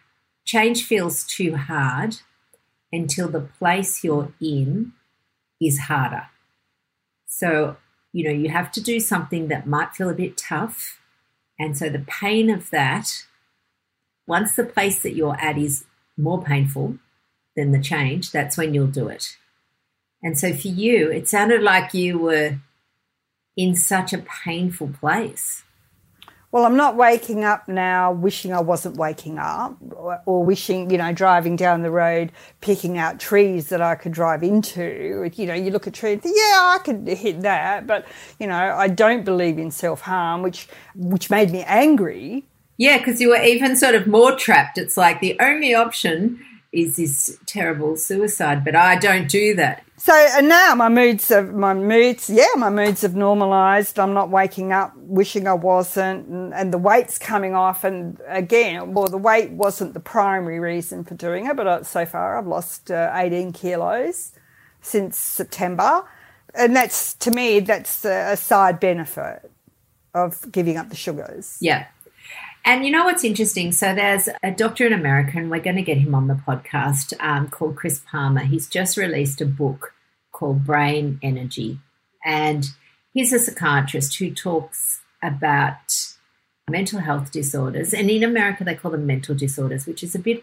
change 0.45 0.85
feels 0.85 1.25
too 1.25 1.57
hard 1.57 2.17
until 2.93 3.29
the 3.29 3.41
place 3.41 4.05
you're 4.05 4.33
in 4.41 4.93
is 5.61 5.81
harder. 5.81 6.27
So, 7.27 7.77
you 8.13 8.25
know, 8.25 8.31
you 8.31 8.51
have 8.51 8.71
to 8.73 8.81
do 8.81 9.01
something 9.01 9.49
that 9.49 9.67
might 9.67 9.95
feel 9.95 10.11
a 10.11 10.15
bit 10.15 10.37
tough. 10.37 11.01
And 11.59 11.77
so 11.77 11.89
the 11.89 12.05
pain 12.07 12.51
of 12.51 12.71
that, 12.71 13.25
once 14.27 14.55
the 14.55 14.65
place 14.65 15.01
that 15.03 15.15
you're 15.15 15.41
at 15.41 15.57
is 15.57 15.85
more 16.17 16.43
painful 16.43 16.99
than 17.57 17.73
the 17.73 17.81
change, 17.81 18.31
that's 18.31 18.57
when 18.57 18.75
you'll 18.75 18.87
do 18.87 19.09
it. 19.09 19.37
And 20.23 20.39
so 20.39 20.53
for 20.53 20.69
you, 20.69 21.11
it 21.11 21.29
sounded 21.29 21.63
like 21.63 21.95
you 21.95 22.19
were 22.19 22.59
in 23.57 23.75
such 23.75 24.13
a 24.13 24.19
painful 24.45 24.91
place. 25.01 25.65
Well, 26.53 26.67
I'm 26.67 26.77
not 26.77 26.97
waking 26.97 27.45
up 27.45 27.67
now 27.67 28.13
wishing 28.13 28.53
I 28.53 28.61
wasn't 28.61 28.99
waking 28.99 29.39
up 29.39 29.75
or, 29.93 30.21
or, 30.27 30.45
wishing, 30.45 30.91
you 30.91 30.99
know, 30.99 31.11
driving 31.11 31.57
down 31.57 31.81
the 31.81 31.91
road, 31.91 32.31
picking 32.61 32.99
out 32.99 33.19
trees 33.19 33.71
that 33.71 33.81
I 33.81 33.95
could 33.95 34.13
drive 34.13 34.43
into. 34.43 35.31
You 35.35 35.47
know, 35.47 35.55
you 35.55 35.71
look 35.71 35.87
at 35.87 35.95
trees, 35.95 36.21
yeah, 36.25 36.31
I 36.33 36.79
could 36.85 37.09
hit 37.09 37.41
that, 37.41 37.87
but, 37.87 38.07
you 38.39 38.47
know, 38.47 38.55
I 38.55 38.89
don't 38.89 39.25
believe 39.25 39.59
in 39.59 39.71
self 39.71 40.03
harm, 40.03 40.43
which, 40.43 40.69
which 40.95 41.31
made 41.31 41.51
me 41.51 41.63
angry. 41.63 42.45
Yeah, 42.77 42.99
because 42.99 43.19
you 43.19 43.31
were 43.31 43.43
even 43.43 43.75
sort 43.75 43.95
of 43.95 44.07
more 44.07 44.37
trapped. 44.37 44.77
It's 44.77 44.99
like 44.99 45.21
the 45.21 45.39
only 45.41 45.75
option 45.75 46.45
is 46.71 46.97
this 46.97 47.39
terrible 47.47 47.97
suicide, 47.97 48.63
but 48.63 48.77
I 48.77 48.97
don't 48.97 49.29
do 49.29 49.55
that. 49.55 49.85
So 50.05 50.13
and 50.13 50.49
now 50.49 50.75
my 50.75 50.89
moods 50.89 51.29
have 51.29 51.55
my 51.55 51.75
moods 51.75 52.29
yeah 52.29 52.49
my 52.57 52.71
moods 52.71 53.03
have 53.03 53.15
normalised. 53.15 54.01
I'm 54.01 54.15
not 54.15 54.31
waking 54.31 54.73
up 54.73 54.97
wishing 54.97 55.47
I 55.47 55.53
wasn't, 55.53 56.27
and, 56.27 56.53
and, 56.53 56.75
the 56.75 56.79
weight's 56.79 57.19
coming 57.19 57.55
off. 57.55 57.85
And 57.85 58.21
again, 58.27 58.95
well, 58.95 59.07
the 59.07 59.17
weight 59.17 59.53
wasn't 59.53 59.95
the 59.95 60.01
primary 60.01 60.59
reason 60.59 61.05
for 61.05 61.15
doing 61.15 61.47
it, 61.47 61.55
but 61.55 61.69
uh, 61.69 61.85
so 61.85 62.05
far 62.05 62.37
I've 62.37 62.49
lost 62.49 62.91
uh, 62.91 63.13
18 63.15 63.53
kilos 63.53 64.33
since 64.81 65.17
September, 65.17 66.03
and 66.53 66.75
that's 66.75 67.15
to 67.15 67.31
me 67.31 67.61
that's 67.61 68.05
a 68.05 68.37
side 68.37 68.81
benefit 68.81 69.53
of 70.15 70.51
giving 70.51 70.79
up 70.79 70.89
the 70.89 70.97
sugars. 70.97 71.59
Yeah. 71.61 71.87
And 72.65 72.85
you 72.85 72.91
know 72.91 73.05
what's 73.05 73.25
interesting? 73.25 73.73
So 73.73 73.95
there's 73.95 74.29
a 74.43 74.51
doctor 74.51 74.87
in 74.87 74.93
America, 74.93 75.39
and 75.39 75.49
we're 75.49 75.61
going 75.61 75.77
to 75.77 75.83
get 75.83 75.99
him 75.99 76.15
on 76.15 76.27
the 76.27 76.35
podcast 76.35 77.15
um, 77.21 77.49
called 77.49 77.77
Chris 77.77 78.03
Palmer. 78.11 78.45
He's 78.45 78.69
just 78.69 78.97
released 78.97 79.41
a 79.41 79.47
book 79.47 79.92
called 80.43 80.65
Brain 80.65 81.21
Energy. 81.23 81.79
And 82.25 82.67
he's 83.15 83.33
a 83.33 83.39
psychiatrist 83.39 84.17
who 84.17 84.35
talks 84.35 85.01
about 85.23 86.17
mental 86.69 86.99
health 86.99 87.31
disorders. 87.31 87.95
And 87.95 88.11
in 88.11 88.25
America, 88.25 88.65
they 88.65 88.75
call 88.75 88.91
them 88.91 89.07
mental 89.07 89.37
disorders, 89.37 89.87
which 89.87 90.03
is 90.03 90.17
a 90.17 90.19
bit 90.19 90.43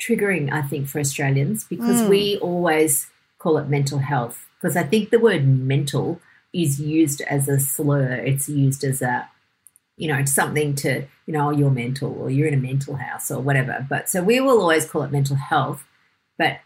triggering, 0.00 0.52
I 0.52 0.62
think, 0.62 0.86
for 0.86 1.00
Australians 1.00 1.64
because 1.64 2.02
mm. 2.02 2.08
we 2.08 2.38
always 2.38 3.08
call 3.40 3.58
it 3.58 3.68
mental 3.68 3.98
health. 3.98 4.46
Because 4.60 4.76
I 4.76 4.84
think 4.84 5.10
the 5.10 5.18
word 5.18 5.44
mental 5.44 6.20
is 6.54 6.80
used 6.80 7.20
as 7.22 7.48
a 7.48 7.58
slur, 7.58 8.12
it's 8.12 8.48
used 8.48 8.84
as 8.84 9.02
a 9.02 9.28
you 9.96 10.08
know, 10.08 10.24
something 10.24 10.74
to, 10.74 11.04
you 11.26 11.34
know, 11.34 11.48
oh, 11.48 11.50
you're 11.50 11.70
mental 11.70 12.12
or 12.18 12.30
you're 12.30 12.48
in 12.48 12.54
a 12.54 12.56
mental 12.56 12.96
house 12.96 13.30
or 13.30 13.40
whatever. 13.40 13.86
But 13.88 14.08
so 14.08 14.22
we 14.22 14.40
will 14.40 14.60
always 14.60 14.88
call 14.88 15.02
it 15.02 15.12
mental 15.12 15.36
health. 15.36 15.84
But 16.38 16.60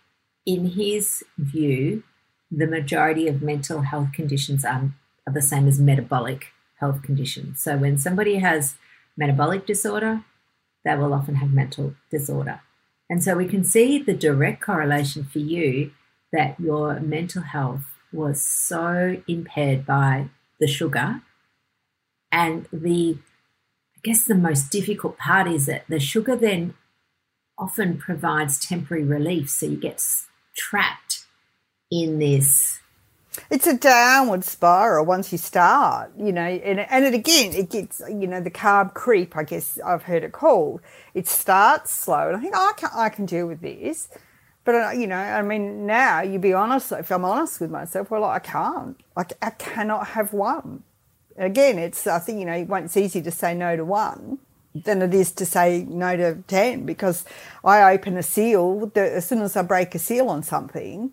in 0.47 0.71
his 0.71 1.25
view, 1.37 2.05
the 2.51 2.67
majority 2.67 3.29
of 3.29 3.43
mental 3.43 3.83
health 3.83 4.13
conditions 4.13 4.65
are, 4.65 4.91
are 5.27 5.33
the 5.33 5.43
same 5.43 5.67
as 5.67 5.81
metabolic 5.81 6.53
health 6.79 7.03
conditions. 7.03 7.61
So 7.63 7.77
when 7.77 7.99
somebody 7.99 8.37
has 8.37 8.77
metabolic 9.17 9.67
disorder, 9.67 10.23
they 10.85 10.95
will 10.95 11.15
often 11.15 11.37
have 11.37 11.53
mental 11.53 11.95
disorder. 12.11 12.61
And 13.09 13.23
so 13.23 13.37
we 13.37 13.47
can 13.47 13.65
see 13.65 13.99
the 13.99 14.15
direct 14.15 14.61
correlation 14.61 15.25
for 15.25 15.39
you 15.39 15.93
that 16.33 16.59
your 16.61 17.01
mental 17.01 17.43
health 17.43 17.85
was 18.13 18.43
so 18.43 19.17
impaired 19.27 19.87
by 19.87 20.29
the 20.61 20.67
sugar. 20.67 21.23
And 22.33 22.67
the, 22.73 23.19
I 23.97 24.01
guess 24.03 24.25
the 24.25 24.35
most 24.35 24.71
difficult 24.71 25.19
part 25.19 25.47
is 25.47 25.67
that 25.67 25.85
the 25.89 26.01
sugar 26.01 26.37
then 26.37 26.75
often 27.59 27.97
provides 27.99 28.59
temporary 28.59 29.05
relief. 29.05 29.49
So 29.51 29.67
you 29.67 29.77
get 29.77 30.05
trapped 30.57 31.06
in 31.91 32.19
this 32.19 32.81
it's 33.51 33.67
a 33.67 33.77
downward 33.77 34.45
spiral 34.45 35.05
once 35.05 35.31
you 35.31 35.39
start, 35.39 36.11
you 36.19 36.33
know, 36.33 36.43
and, 36.43 36.81
and 36.81 37.05
it 37.05 37.15
again, 37.15 37.53
it 37.53 37.71
gets, 37.71 38.01
you 38.09 38.27
know, 38.27 38.41
the 38.41 38.51
carb 38.51 38.95
creep, 38.95 39.37
I 39.37 39.43
guess 39.45 39.79
I've 39.85 40.05
heard 40.05 40.25
it 40.25 40.33
called. 40.33 40.81
It 41.15 41.29
starts 41.29 41.93
slow, 41.93 42.29
and 42.29 42.37
I 42.37 42.41
think 42.41 42.55
oh, 42.57 42.71
I 42.71 42.73
can 42.79 42.91
I 42.95 43.09
can 43.09 43.27
deal 43.27 43.47
with 43.47 43.61
this, 43.61 44.09
but 44.65 44.75
uh, 44.75 44.91
you 44.91 45.07
know, 45.07 45.17
I 45.17 45.43
mean, 45.43 45.87
now 45.87 46.23
you 46.23 46.39
be 46.39 46.53
honest. 46.53 46.93
If 46.93 47.11
I'm 47.11 47.25
honest 47.25 47.61
with 47.61 47.71
myself, 47.71 48.11
well, 48.11 48.25
I 48.25 48.39
can't, 48.39 48.99
like, 49.17 49.33
I 49.43 49.51
cannot 49.51 50.09
have 50.09 50.33
one. 50.33 50.83
Again, 51.37 51.79
it's 51.79 52.07
I 52.07 52.19
think 52.19 52.41
you 52.41 52.47
know, 52.47 52.77
it's 52.77 52.97
easy 52.97 53.21
to 53.23 53.31
say 53.31 53.55
no 53.55 53.77
to 53.77 53.85
one 53.85 54.39
than 54.75 55.01
it 55.01 55.15
is 55.15 55.33
to 55.33 55.47
say 55.47 55.87
no 55.89 56.17
to 56.17 56.37
ten 56.47 56.87
because 56.87 57.25
I 57.65 57.95
open 57.95 58.17
a 58.17 58.23
seal. 58.23 58.91
as 58.95 59.27
soon 59.27 59.43
as 59.43 59.57
I 59.57 59.63
break 59.63 59.95
a 59.95 59.99
seal 59.99 60.29
on 60.29 60.43
something, 60.43 61.13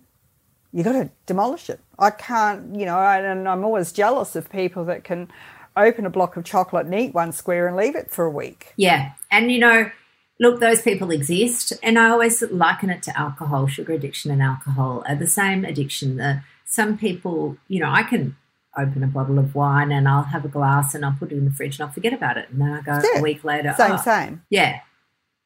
you 0.73 0.83
got 0.83 0.93
to 0.93 1.09
demolish 1.25 1.69
it. 1.69 1.79
I 1.99 2.09
can't, 2.09 2.75
you 2.75 2.85
know, 2.85 2.97
and 2.97 3.47
I'm 3.47 3.63
always 3.63 3.91
jealous 3.91 4.35
of 4.35 4.49
people 4.49 4.83
that 4.85 5.03
can 5.03 5.31
open 5.77 6.05
a 6.05 6.09
block 6.09 6.35
of 6.35 6.43
chocolate 6.43 6.87
and 6.87 6.95
eat 6.95 7.13
one 7.13 7.31
square 7.31 7.67
and 7.67 7.77
leave 7.77 7.95
it 7.95 8.09
for 8.11 8.25
a 8.25 8.31
week. 8.31 8.73
Yeah. 8.75 9.13
And, 9.31 9.51
you 9.51 9.59
know, 9.59 9.91
look, 10.39 10.59
those 10.59 10.81
people 10.81 11.11
exist. 11.11 11.73
And 11.83 11.97
I 11.99 12.09
always 12.09 12.41
liken 12.41 12.89
it 12.89 13.03
to 13.03 13.17
alcohol. 13.17 13.67
Sugar 13.67 13.93
addiction 13.93 14.31
and 14.31 14.41
alcohol 14.41 15.03
are 15.07 15.15
the 15.15 15.27
same 15.27 15.63
addiction. 15.63 16.17
The, 16.17 16.41
some 16.65 16.97
people, 16.97 17.57
you 17.67 17.79
know, 17.79 17.89
I 17.89 18.03
can 18.03 18.35
open 18.75 19.03
a 19.03 19.07
bottle 19.07 19.37
of 19.37 19.53
wine 19.53 19.91
and 19.91 20.07
I'll 20.07 20.23
have 20.23 20.43
a 20.43 20.47
glass 20.47 20.95
and 20.95 21.05
I'll 21.05 21.15
put 21.17 21.31
it 21.31 21.37
in 21.37 21.45
the 21.45 21.51
fridge 21.51 21.79
and 21.79 21.87
I'll 21.87 21.93
forget 21.93 22.13
about 22.13 22.37
it. 22.37 22.49
And 22.49 22.59
then 22.59 22.71
I 22.71 22.81
go 22.81 22.99
a 23.15 23.21
week 23.21 23.43
later. 23.43 23.73
Same, 23.77 23.91
oh, 23.91 23.97
same. 23.97 24.41
Yeah. 24.49 24.79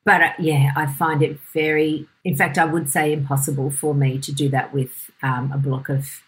But 0.08 0.22
uh, 0.22 0.32
yeah, 0.40 0.72
I 0.78 0.86
find 0.86 1.22
it 1.22 1.38
very, 1.54 2.08
in 2.24 2.38
fact, 2.38 2.58
I 2.58 2.64
would 2.64 2.90
say 2.90 3.12
impossible 3.12 3.70
for 3.70 3.94
me 3.94 4.18
to 4.20 4.32
do 4.32 4.48
that 4.48 4.74
with 4.74 5.12
um, 5.22 5.52
a 5.52 5.58
block 5.58 5.90
of, 5.90 6.24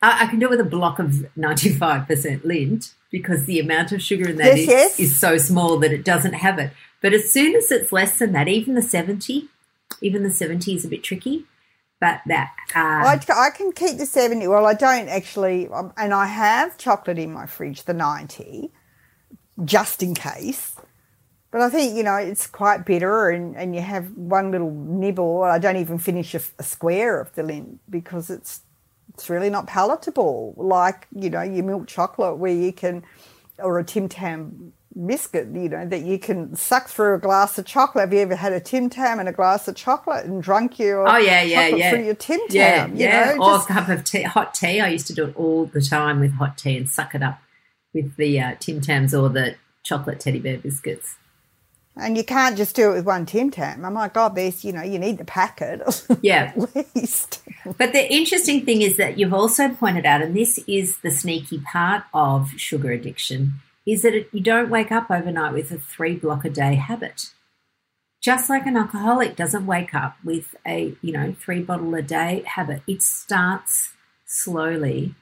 I, 0.00 0.24
I, 0.24 0.26
can 0.28 0.38
do 0.38 0.46
it 0.46 0.50
with 0.52 0.60
a 0.60 0.64
block 0.64 0.98
of 0.98 1.26
95% 1.36 2.06
Lindt 2.40 2.94
because 3.10 3.44
the 3.44 3.60
amount 3.60 3.92
of 3.92 4.00
sugar 4.00 4.30
in 4.30 4.36
that 4.36 4.56
yes, 4.56 4.58
is, 4.60 4.66
yes. 4.66 5.00
is 5.00 5.20
so 5.20 5.36
small 5.36 5.76
that 5.80 5.92
it 5.92 6.06
doesn't 6.06 6.32
have 6.32 6.58
it. 6.58 6.70
But 7.02 7.12
as 7.12 7.30
soon 7.30 7.54
as 7.54 7.70
it's 7.70 7.92
less 7.92 8.18
than 8.18 8.32
that, 8.32 8.48
even 8.48 8.72
the 8.74 8.80
70, 8.80 9.46
even 10.00 10.22
the 10.22 10.32
70 10.32 10.74
is 10.74 10.86
a 10.86 10.88
bit 10.88 11.04
tricky. 11.04 11.44
But 12.00 12.22
that. 12.28 12.54
Uh, 12.74 12.78
I, 12.78 13.20
I 13.34 13.50
can 13.50 13.72
keep 13.72 13.98
the 13.98 14.06
70. 14.06 14.48
Well, 14.48 14.64
I 14.64 14.72
don't 14.72 15.10
actually, 15.10 15.68
um, 15.68 15.92
and 15.98 16.14
I 16.14 16.24
have 16.24 16.78
chocolate 16.78 17.18
in 17.18 17.34
my 17.34 17.44
fridge, 17.44 17.82
the 17.82 17.92
90, 17.92 18.72
just 19.66 20.02
in 20.02 20.14
case. 20.14 20.76
But 21.50 21.62
I 21.62 21.70
think, 21.70 21.96
you 21.96 22.02
know, 22.02 22.16
it's 22.16 22.46
quite 22.46 22.84
bitter 22.84 23.30
and, 23.30 23.56
and 23.56 23.74
you 23.74 23.80
have 23.80 24.10
one 24.16 24.50
little 24.50 24.70
nibble. 24.70 25.42
I 25.42 25.58
don't 25.58 25.76
even 25.76 25.98
finish 25.98 26.34
a, 26.34 26.40
a 26.58 26.62
square 26.62 27.20
of 27.20 27.34
the 27.34 27.42
Lindt 27.42 27.78
because 27.88 28.28
it's 28.28 28.62
it's 29.14 29.28
really 29.28 29.50
not 29.50 29.66
palatable. 29.66 30.54
Like, 30.56 31.08
you 31.14 31.30
know, 31.30 31.42
your 31.42 31.64
milk 31.64 31.88
chocolate 31.88 32.36
where 32.36 32.52
you 32.52 32.72
can, 32.72 33.02
or 33.58 33.78
a 33.78 33.84
Tim 33.84 34.08
Tam 34.08 34.72
biscuit, 35.06 35.48
you 35.52 35.68
know, 35.68 35.86
that 35.86 36.02
you 36.02 36.18
can 36.18 36.54
suck 36.54 36.88
through 36.88 37.14
a 37.14 37.18
glass 37.18 37.58
of 37.58 37.64
chocolate. 37.64 38.02
Have 38.02 38.12
you 38.12 38.20
ever 38.20 38.36
had 38.36 38.52
a 38.52 38.60
Tim 38.60 38.88
Tam 38.88 39.18
and 39.18 39.28
a 39.28 39.32
glass 39.32 39.66
of 39.66 39.74
chocolate 39.74 40.24
and 40.24 40.42
drunk 40.42 40.78
your 40.78 41.08
oh 41.08 41.16
yeah 41.16 41.42
yeah 41.42 41.68
yeah 41.68 41.90
through 41.90 42.04
your 42.04 42.14
Tim 42.14 42.40
Tam? 42.48 42.96
Yeah 42.96 43.08
yeah, 43.08 43.34
know, 43.34 43.44
or 43.44 43.56
just... 43.56 43.70
a 43.70 43.72
cup 43.72 43.88
of 43.88 44.04
tea, 44.04 44.22
hot 44.22 44.54
tea. 44.54 44.80
I 44.80 44.88
used 44.88 45.06
to 45.08 45.14
do 45.14 45.24
it 45.24 45.36
all 45.36 45.66
the 45.66 45.80
time 45.80 46.20
with 46.20 46.32
hot 46.34 46.58
tea 46.58 46.76
and 46.76 46.88
suck 46.88 47.14
it 47.14 47.22
up 47.22 47.40
with 47.92 48.16
the 48.16 48.38
uh, 48.40 48.54
Tim 48.60 48.80
Tams 48.80 49.14
or 49.14 49.28
the 49.28 49.56
chocolate 49.82 50.20
teddy 50.20 50.38
bear 50.38 50.58
biscuits. 50.58 51.16
And 51.98 52.16
you 52.16 52.24
can't 52.24 52.56
just 52.56 52.76
do 52.76 52.90
it 52.90 52.94
with 52.94 53.06
one 53.06 53.26
Tim 53.26 53.50
Tam. 53.50 53.84
I'm 53.84 53.94
like, 53.94 54.14
God, 54.14 54.34
this, 54.34 54.64
you 54.64 54.72
know, 54.72 54.82
you 54.82 54.98
need 54.98 55.18
the 55.18 55.24
packet. 55.24 55.82
Yeah. 56.22 56.52
at 56.74 56.96
least. 56.96 57.42
But 57.76 57.92
the 57.92 58.12
interesting 58.12 58.64
thing 58.64 58.82
is 58.82 58.96
that 58.96 59.18
you've 59.18 59.34
also 59.34 59.68
pointed 59.68 60.04
out, 60.04 60.22
and 60.22 60.34
this 60.34 60.58
is 60.66 60.98
the 60.98 61.10
sneaky 61.10 61.60
part 61.60 62.04
of 62.12 62.50
sugar 62.56 62.90
addiction, 62.90 63.54
is 63.86 64.02
that 64.02 64.14
it, 64.14 64.28
you 64.32 64.40
don't 64.40 64.70
wake 64.70 64.90
up 64.90 65.10
overnight 65.10 65.52
with 65.52 65.70
a 65.70 65.78
three 65.78 66.16
block 66.16 66.44
a 66.44 66.50
day 66.50 66.74
habit. 66.74 67.30
Just 68.20 68.50
like 68.50 68.66
an 68.66 68.76
alcoholic 68.76 69.36
doesn't 69.36 69.66
wake 69.66 69.94
up 69.94 70.16
with 70.24 70.54
a, 70.66 70.94
you 71.02 71.12
know, 71.12 71.34
three 71.38 71.62
bottle 71.62 71.94
a 71.94 72.02
day 72.02 72.42
habit. 72.46 72.82
It 72.86 73.02
starts 73.02 73.92
slowly. 74.26 75.14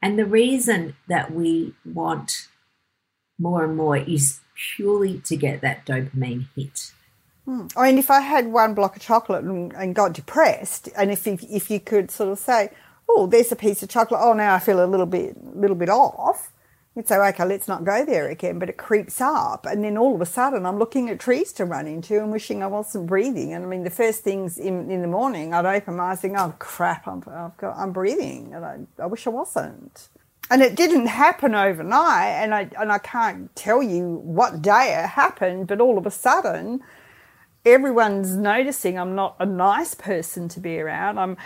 And 0.00 0.18
the 0.18 0.26
reason 0.26 0.96
that 1.08 1.32
we 1.32 1.74
want 1.84 2.48
more 3.38 3.64
and 3.64 3.76
more 3.76 3.96
is 3.96 4.40
purely 4.54 5.18
to 5.20 5.36
get 5.36 5.60
that 5.60 5.86
dopamine 5.86 6.46
hit. 6.54 6.92
Hmm. 7.44 7.66
I 7.76 7.88
mean, 7.88 7.98
if 7.98 8.10
I 8.10 8.20
had 8.20 8.46
one 8.48 8.74
block 8.74 8.96
of 8.96 9.02
chocolate 9.02 9.44
and, 9.44 9.72
and 9.72 9.94
got 9.94 10.12
depressed, 10.12 10.88
and 10.96 11.10
if, 11.10 11.26
if 11.26 11.42
if 11.42 11.70
you 11.70 11.80
could 11.80 12.10
sort 12.10 12.30
of 12.30 12.38
say, 12.38 12.70
"Oh, 13.08 13.26
there's 13.26 13.50
a 13.50 13.56
piece 13.56 13.82
of 13.82 13.88
chocolate. 13.88 14.20
Oh, 14.22 14.32
now 14.32 14.54
I 14.54 14.58
feel 14.60 14.82
a 14.82 14.86
little 14.86 15.06
bit 15.06 15.36
little 15.56 15.74
bit 15.74 15.88
off," 15.88 16.52
you'd 16.94 17.08
say, 17.08 17.16
"Okay, 17.16 17.44
let's 17.44 17.66
not 17.66 17.82
go 17.84 18.04
there 18.04 18.28
again." 18.28 18.60
But 18.60 18.68
it 18.68 18.76
creeps 18.76 19.20
up, 19.20 19.66
and 19.66 19.82
then 19.82 19.98
all 19.98 20.14
of 20.14 20.20
a 20.20 20.26
sudden, 20.26 20.64
I'm 20.64 20.78
looking 20.78 21.10
at 21.10 21.18
trees 21.18 21.52
to 21.54 21.64
run 21.64 21.88
into 21.88 22.18
and 22.18 22.30
wishing 22.30 22.62
I 22.62 22.68
wasn't 22.68 23.08
breathing. 23.08 23.52
And 23.52 23.64
I 23.64 23.68
mean, 23.68 23.82
the 23.82 23.90
first 23.90 24.22
things 24.22 24.56
in, 24.56 24.88
in 24.88 25.02
the 25.02 25.08
morning, 25.08 25.52
I'd 25.52 25.66
open 25.66 25.96
my 25.96 26.12
eyes, 26.12 26.20
think, 26.20 26.36
"Oh 26.38 26.54
crap, 26.60 27.08
I'm 27.08 27.24
I've 27.26 27.56
got, 27.56 27.76
I'm 27.76 27.92
breathing," 27.92 28.54
and 28.54 28.64
I, 28.64 28.78
I 29.02 29.06
wish 29.06 29.26
I 29.26 29.30
wasn't 29.30 30.10
and 30.52 30.60
it 30.60 30.76
didn't 30.76 31.06
happen 31.06 31.54
overnight 31.54 32.28
and 32.28 32.54
I 32.54 32.68
and 32.78 32.92
I 32.92 32.98
can't 32.98 33.54
tell 33.56 33.82
you 33.82 34.20
what 34.22 34.60
day 34.60 34.94
it 35.02 35.08
happened 35.08 35.66
but 35.66 35.80
all 35.80 35.96
of 35.96 36.04
a 36.04 36.10
sudden 36.10 36.82
everyone's 37.64 38.36
noticing 38.36 38.98
I'm 38.98 39.14
not 39.14 39.34
a 39.40 39.46
nice 39.46 39.94
person 39.94 40.48
to 40.50 40.60
be 40.60 40.78
around. 40.78 41.18
I'm 41.18 41.38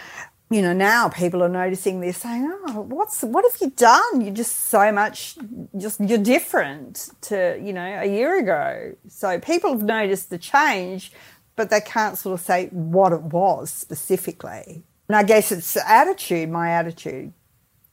you 0.51 0.61
know 0.61 0.73
now 0.73 1.09
people 1.09 1.43
are 1.45 1.49
noticing 1.49 2.01
they're 2.01 2.13
saying 2.13 2.53
oh 2.67 2.81
what's 2.81 3.23
what 3.23 3.45
have 3.51 3.61
you 3.61 3.71
done? 3.77 4.23
You're 4.23 4.35
just 4.35 4.57
so 4.67 4.91
much 4.91 5.39
just 5.77 6.01
you're 6.01 6.19
different 6.19 7.11
to 7.23 7.61
you 7.63 7.73
know 7.73 8.01
a 8.03 8.07
year 8.07 8.41
ago. 8.41 8.97
So 9.09 9.39
people 9.39 9.71
have 9.71 9.85
noticed 9.85 10.31
the 10.31 10.39
change 10.39 11.13
but 11.55 11.71
they 11.71 11.81
can't 11.81 12.19
sort 12.19 12.35
of 12.35 12.45
say 12.45 12.67
what 12.73 13.13
it 13.13 13.23
was 13.23 13.71
specifically. 13.71 14.83
And 15.09 15.15
I 15.15 15.23
guess 15.23 15.53
it's 15.53 15.77
attitude 15.77 16.51
my 16.51 16.71
attitude 16.71 17.33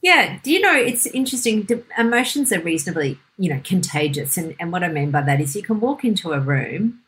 yeah, 0.04 0.38
do 0.44 0.52
you 0.52 0.60
know 0.60 0.76
it's 0.76 1.06
interesting? 1.06 1.66
Emotions 1.98 2.52
are 2.52 2.60
reasonably, 2.60 3.20
you 3.38 3.50
know, 3.50 3.62
contagious, 3.64 4.36
and 4.36 4.54
and 4.60 4.70
what 4.70 4.84
I 4.84 4.90
mean 4.90 5.12
by 5.12 5.22
that 5.22 5.40
is 5.40 5.56
you 5.56 5.64
can 5.64 5.80
walk 5.80 6.04
into 6.04 6.34
a 6.34 6.42
room, 6.42 7.00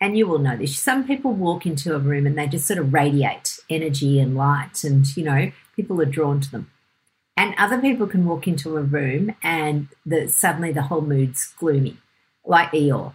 and 0.00 0.16
you 0.16 0.28
will 0.28 0.38
know 0.38 0.56
this. 0.56 0.78
Some 0.78 1.04
people 1.04 1.32
walk 1.32 1.66
into 1.66 1.96
a 1.96 1.98
room 1.98 2.26
and 2.26 2.38
they 2.38 2.46
just 2.46 2.68
sort 2.68 2.78
of 2.78 2.94
radiate 2.94 3.58
energy 3.68 4.20
and 4.20 4.36
light, 4.36 4.84
and 4.84 5.04
you 5.16 5.24
know, 5.24 5.50
people 5.74 6.00
are 6.00 6.06
drawn 6.06 6.40
to 6.42 6.50
them. 6.50 6.70
And 7.36 7.56
other 7.58 7.80
people 7.80 8.06
can 8.06 8.24
walk 8.24 8.46
into 8.46 8.76
a 8.76 8.82
room 8.82 9.34
and 9.42 9.88
the, 10.06 10.28
suddenly 10.28 10.70
the 10.70 10.82
whole 10.82 11.00
mood's 11.00 11.52
gloomy, 11.58 11.96
like 12.44 12.70
Eeyore. 12.70 13.14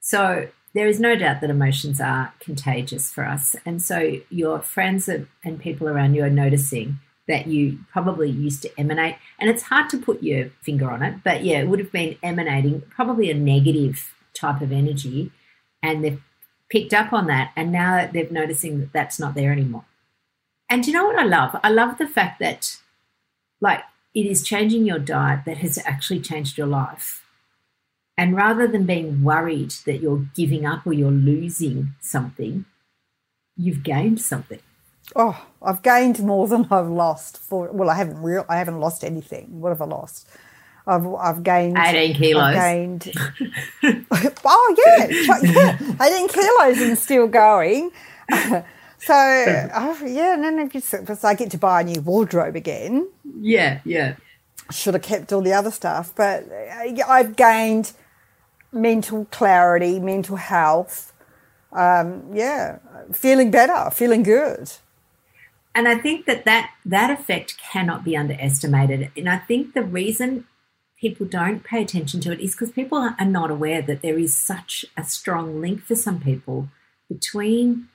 So 0.00 0.48
there 0.72 0.86
is 0.86 0.98
no 0.98 1.16
doubt 1.16 1.42
that 1.42 1.50
emotions 1.50 2.00
are 2.00 2.32
contagious 2.40 3.12
for 3.12 3.26
us, 3.26 3.56
and 3.66 3.82
so 3.82 4.22
your 4.30 4.62
friends 4.62 5.06
and 5.06 5.60
people 5.60 5.86
around 5.86 6.14
you 6.14 6.24
are 6.24 6.30
noticing 6.30 6.98
that 7.28 7.46
you 7.46 7.78
probably 7.92 8.28
used 8.28 8.62
to 8.62 8.80
emanate. 8.80 9.16
And 9.38 9.48
it's 9.48 9.64
hard 9.64 9.88
to 9.90 9.98
put 9.98 10.22
your 10.22 10.50
finger 10.62 10.90
on 10.90 11.02
it, 11.02 11.22
but 11.22 11.44
yeah, 11.44 11.60
it 11.60 11.68
would 11.68 11.78
have 11.78 11.92
been 11.92 12.16
emanating 12.22 12.82
probably 12.90 13.30
a 13.30 13.34
negative 13.34 14.14
type 14.34 14.60
of 14.60 14.72
energy. 14.72 15.30
And 15.82 16.04
they've 16.04 16.22
picked 16.70 16.92
up 16.92 17.12
on 17.12 17.26
that. 17.28 17.52
And 17.56 17.72
now 17.72 18.08
they're 18.12 18.30
noticing 18.30 18.80
that 18.80 18.92
that's 18.92 19.18
not 19.18 19.34
there 19.34 19.52
anymore. 19.52 19.84
And 20.68 20.82
do 20.82 20.90
you 20.90 20.96
know 20.96 21.06
what 21.06 21.18
I 21.18 21.24
love? 21.24 21.58
I 21.62 21.70
love 21.70 21.98
the 21.98 22.06
fact 22.06 22.38
that, 22.40 22.78
like, 23.60 23.82
it 24.14 24.26
is 24.26 24.42
changing 24.42 24.86
your 24.86 24.98
diet 24.98 25.40
that 25.46 25.58
has 25.58 25.78
actually 25.84 26.20
changed 26.20 26.58
your 26.58 26.66
life. 26.66 27.24
And 28.16 28.36
rather 28.36 28.66
than 28.66 28.84
being 28.84 29.22
worried 29.22 29.70
that 29.86 30.00
you're 30.00 30.26
giving 30.34 30.66
up 30.66 30.86
or 30.86 30.92
you're 30.92 31.10
losing 31.10 31.94
something, 32.00 32.66
you've 33.56 33.82
gained 33.82 34.20
something. 34.20 34.60
Oh, 35.16 35.46
I've 35.62 35.82
gained 35.82 36.20
more 36.20 36.46
than 36.46 36.66
I've 36.70 36.88
lost. 36.88 37.38
For 37.38 37.70
well, 37.72 37.90
I 37.90 37.96
haven't 37.96 38.22
real. 38.22 38.44
I 38.48 38.56
haven't 38.56 38.80
lost 38.80 39.04
anything. 39.04 39.60
What 39.60 39.70
have 39.70 39.82
I 39.82 39.86
lost? 39.86 40.28
I've 40.86 41.06
I've 41.06 41.42
gained 41.42 41.76
eighteen 41.78 42.14
kilos. 42.14 42.42
I've 42.42 42.54
gained. 42.54 43.12
oh 44.44 44.74
yeah, 44.86 45.06
yeah, 45.42 45.78
eighteen 46.02 46.28
kilos 46.28 46.80
and 46.80 46.98
still 46.98 47.26
going. 47.26 47.90
so 48.98 49.14
I've, 49.14 50.02
yeah, 50.08 50.34
and 50.34 50.44
then 50.44 50.68
because 50.68 51.24
I 51.24 51.34
get 51.34 51.50
to 51.52 51.58
buy 51.58 51.80
a 51.80 51.84
new 51.84 52.00
wardrobe 52.00 52.56
again. 52.56 53.08
Yeah, 53.40 53.80
yeah. 53.84 54.16
Should 54.70 54.94
have 54.94 55.02
kept 55.02 55.32
all 55.32 55.42
the 55.42 55.52
other 55.52 55.72
stuff, 55.72 56.12
but 56.14 56.44
I've 57.08 57.34
gained 57.34 57.92
mental 58.72 59.24
clarity, 59.26 59.98
mental 59.98 60.36
health. 60.36 61.12
Um, 61.72 62.30
yeah, 62.32 62.78
feeling 63.12 63.50
better, 63.50 63.90
feeling 63.90 64.22
good 64.22 64.70
and 65.74 65.86
I 65.86 65.96
think 65.96 66.26
that, 66.26 66.44
that 66.44 66.70
that 66.84 67.10
effect 67.10 67.58
cannot 67.58 68.04
be 68.04 68.16
underestimated. 68.16 69.10
And 69.16 69.28
I 69.28 69.38
think 69.38 69.74
the 69.74 69.82
reason 69.82 70.46
people 71.00 71.26
don't 71.26 71.64
pay 71.64 71.82
attention 71.82 72.20
to 72.20 72.32
it 72.32 72.40
is 72.40 72.52
because 72.52 72.70
people 72.72 72.98
are 72.98 73.24
not 73.24 73.50
aware 73.50 73.80
that 73.82 74.02
there 74.02 74.18
is 74.18 74.36
such 74.36 74.84
a 74.96 75.04
strong 75.04 75.60
link 75.60 75.82
for 75.82 75.94
some 75.94 76.20
people 76.20 76.68
between 77.08 77.88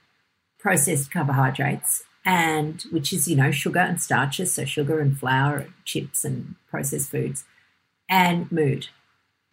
processed 0.57 1.11
carbohydrates 1.11 2.03
and 2.25 2.83
which 2.89 3.13
is 3.13 3.27
you 3.27 3.35
know 3.35 3.51
sugar 3.51 3.79
and 3.79 4.01
starches 4.01 4.51
so 4.51 4.65
sugar 4.65 4.99
and 4.99 5.19
flour 5.19 5.67
chips 5.83 6.25
and 6.25 6.55
processed 6.67 7.11
foods 7.11 7.45
and 8.09 8.51
mood. 8.51 8.88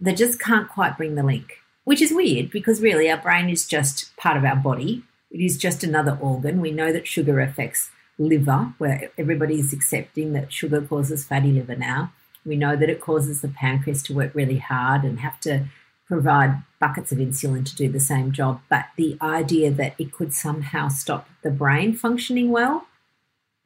They 0.00 0.14
just 0.14 0.40
can't 0.40 0.68
quite 0.68 0.96
bring 0.96 1.14
the 1.14 1.22
link 1.22 1.58
which 1.84 2.00
is 2.00 2.12
weird 2.12 2.50
because 2.50 2.80
really 2.80 3.10
our 3.10 3.16
brain 3.16 3.48
is 3.48 3.66
just 3.66 4.14
part 4.16 4.36
of 4.36 4.44
our 4.44 4.56
body. 4.56 5.02
It 5.30 5.40
is 5.40 5.56
just 5.56 5.82
another 5.82 6.16
organ. 6.20 6.60
We 6.60 6.70
know 6.70 6.92
that 6.92 7.06
sugar 7.06 7.40
affects 7.40 7.90
liver, 8.28 8.74
where 8.78 9.10
everybody 9.18 9.58
is 9.60 9.72
accepting 9.72 10.32
that 10.32 10.52
sugar 10.52 10.80
causes 10.80 11.24
fatty 11.24 11.52
liver 11.52 11.76
now. 11.76 12.12
We 12.44 12.56
know 12.56 12.76
that 12.76 12.90
it 12.90 13.00
causes 13.00 13.40
the 13.40 13.48
pancreas 13.48 14.02
to 14.04 14.14
work 14.14 14.34
really 14.34 14.58
hard 14.58 15.04
and 15.04 15.20
have 15.20 15.38
to 15.40 15.66
provide 16.06 16.62
buckets 16.80 17.12
of 17.12 17.18
insulin 17.18 17.64
to 17.64 17.74
do 17.74 17.88
the 17.88 18.00
same 18.00 18.32
job. 18.32 18.60
But 18.68 18.86
the 18.96 19.16
idea 19.22 19.70
that 19.70 19.94
it 19.98 20.12
could 20.12 20.34
somehow 20.34 20.88
stop 20.88 21.28
the 21.42 21.50
brain 21.50 21.94
functioning 21.94 22.50
well, 22.50 22.86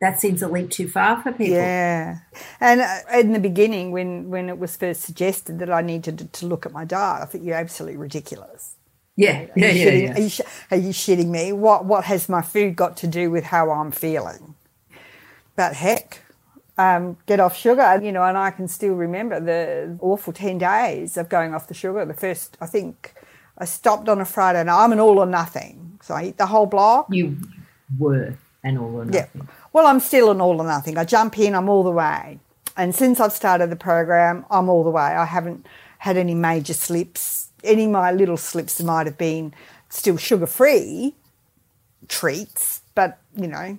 that 0.00 0.20
seems 0.20 0.42
a 0.42 0.48
leap 0.48 0.70
too 0.70 0.88
far 0.88 1.22
for 1.22 1.32
people. 1.32 1.56
Yeah. 1.56 2.18
And 2.60 2.82
uh, 2.82 2.98
in 3.14 3.32
the 3.32 3.40
beginning, 3.40 3.92
when, 3.92 4.28
when 4.28 4.48
it 4.48 4.58
was 4.58 4.76
first 4.76 5.02
suggested 5.02 5.58
that 5.58 5.70
I 5.70 5.80
needed 5.80 6.32
to 6.32 6.46
look 6.46 6.66
at 6.66 6.72
my 6.72 6.84
diet, 6.84 7.22
I 7.22 7.24
thought 7.26 7.42
you're 7.42 7.56
absolutely 7.56 7.96
ridiculous. 7.96 8.76
Yeah, 9.16 9.46
yeah, 9.56 9.70
yeah, 9.70 9.90
yeah. 9.90 10.14
Are, 10.14 10.20
you, 10.20 10.30
are 10.70 10.76
you 10.76 10.90
shitting 10.90 11.28
me? 11.28 11.52
What 11.52 11.86
what 11.86 12.04
has 12.04 12.28
my 12.28 12.42
food 12.42 12.76
got 12.76 12.98
to 12.98 13.06
do 13.06 13.30
with 13.30 13.44
how 13.44 13.70
I'm 13.70 13.90
feeling? 13.90 14.54
But 15.56 15.72
heck, 15.72 16.20
um, 16.76 17.16
get 17.26 17.40
off 17.40 17.56
sugar, 17.56 17.98
you 18.02 18.12
know, 18.12 18.22
and 18.22 18.36
I 18.36 18.50
can 18.50 18.68
still 18.68 18.94
remember 18.94 19.40
the 19.40 19.96
awful 20.00 20.32
10 20.32 20.58
days 20.58 21.16
of 21.16 21.30
going 21.30 21.54
off 21.54 21.66
the 21.68 21.74
sugar. 21.74 22.04
The 22.04 22.14
first, 22.14 22.58
I 22.60 22.66
think 22.66 23.14
I 23.56 23.64
stopped 23.64 24.08
on 24.08 24.20
a 24.20 24.26
Friday 24.26 24.62
night. 24.64 24.84
I'm 24.84 24.92
an 24.92 25.00
all 25.00 25.18
or 25.18 25.26
nothing. 25.26 25.98
So 26.02 26.14
I 26.14 26.24
eat 26.24 26.36
the 26.36 26.46
whole 26.46 26.66
block. 26.66 27.06
You 27.10 27.38
were 27.98 28.36
an 28.62 28.76
all 28.76 28.96
or 28.96 29.04
nothing. 29.06 29.30
Yeah. 29.34 29.42
Well, 29.72 29.86
I'm 29.86 30.00
still 30.00 30.30
an 30.30 30.40
all 30.42 30.60
or 30.60 30.66
nothing. 30.66 30.98
I 30.98 31.04
jump 31.04 31.38
in, 31.38 31.54
I'm 31.54 31.68
all 31.70 31.82
the 31.82 31.90
way. 31.90 32.38
And 32.76 32.94
since 32.94 33.20
I've 33.20 33.32
started 33.32 33.70
the 33.70 33.76
program, 33.76 34.44
I'm 34.50 34.68
all 34.68 34.84
the 34.84 34.90
way. 34.90 35.02
I 35.02 35.24
haven't 35.24 35.66
had 35.98 36.18
any 36.18 36.34
major 36.34 36.74
slips 36.74 37.48
any 37.64 37.84
of 37.84 37.90
my 37.90 38.12
little 38.12 38.36
slips 38.36 38.82
might 38.82 39.06
have 39.06 39.18
been 39.18 39.54
still 39.88 40.16
sugar 40.16 40.46
free 40.46 41.14
treats, 42.08 42.82
but 42.94 43.18
you 43.36 43.48
know, 43.48 43.78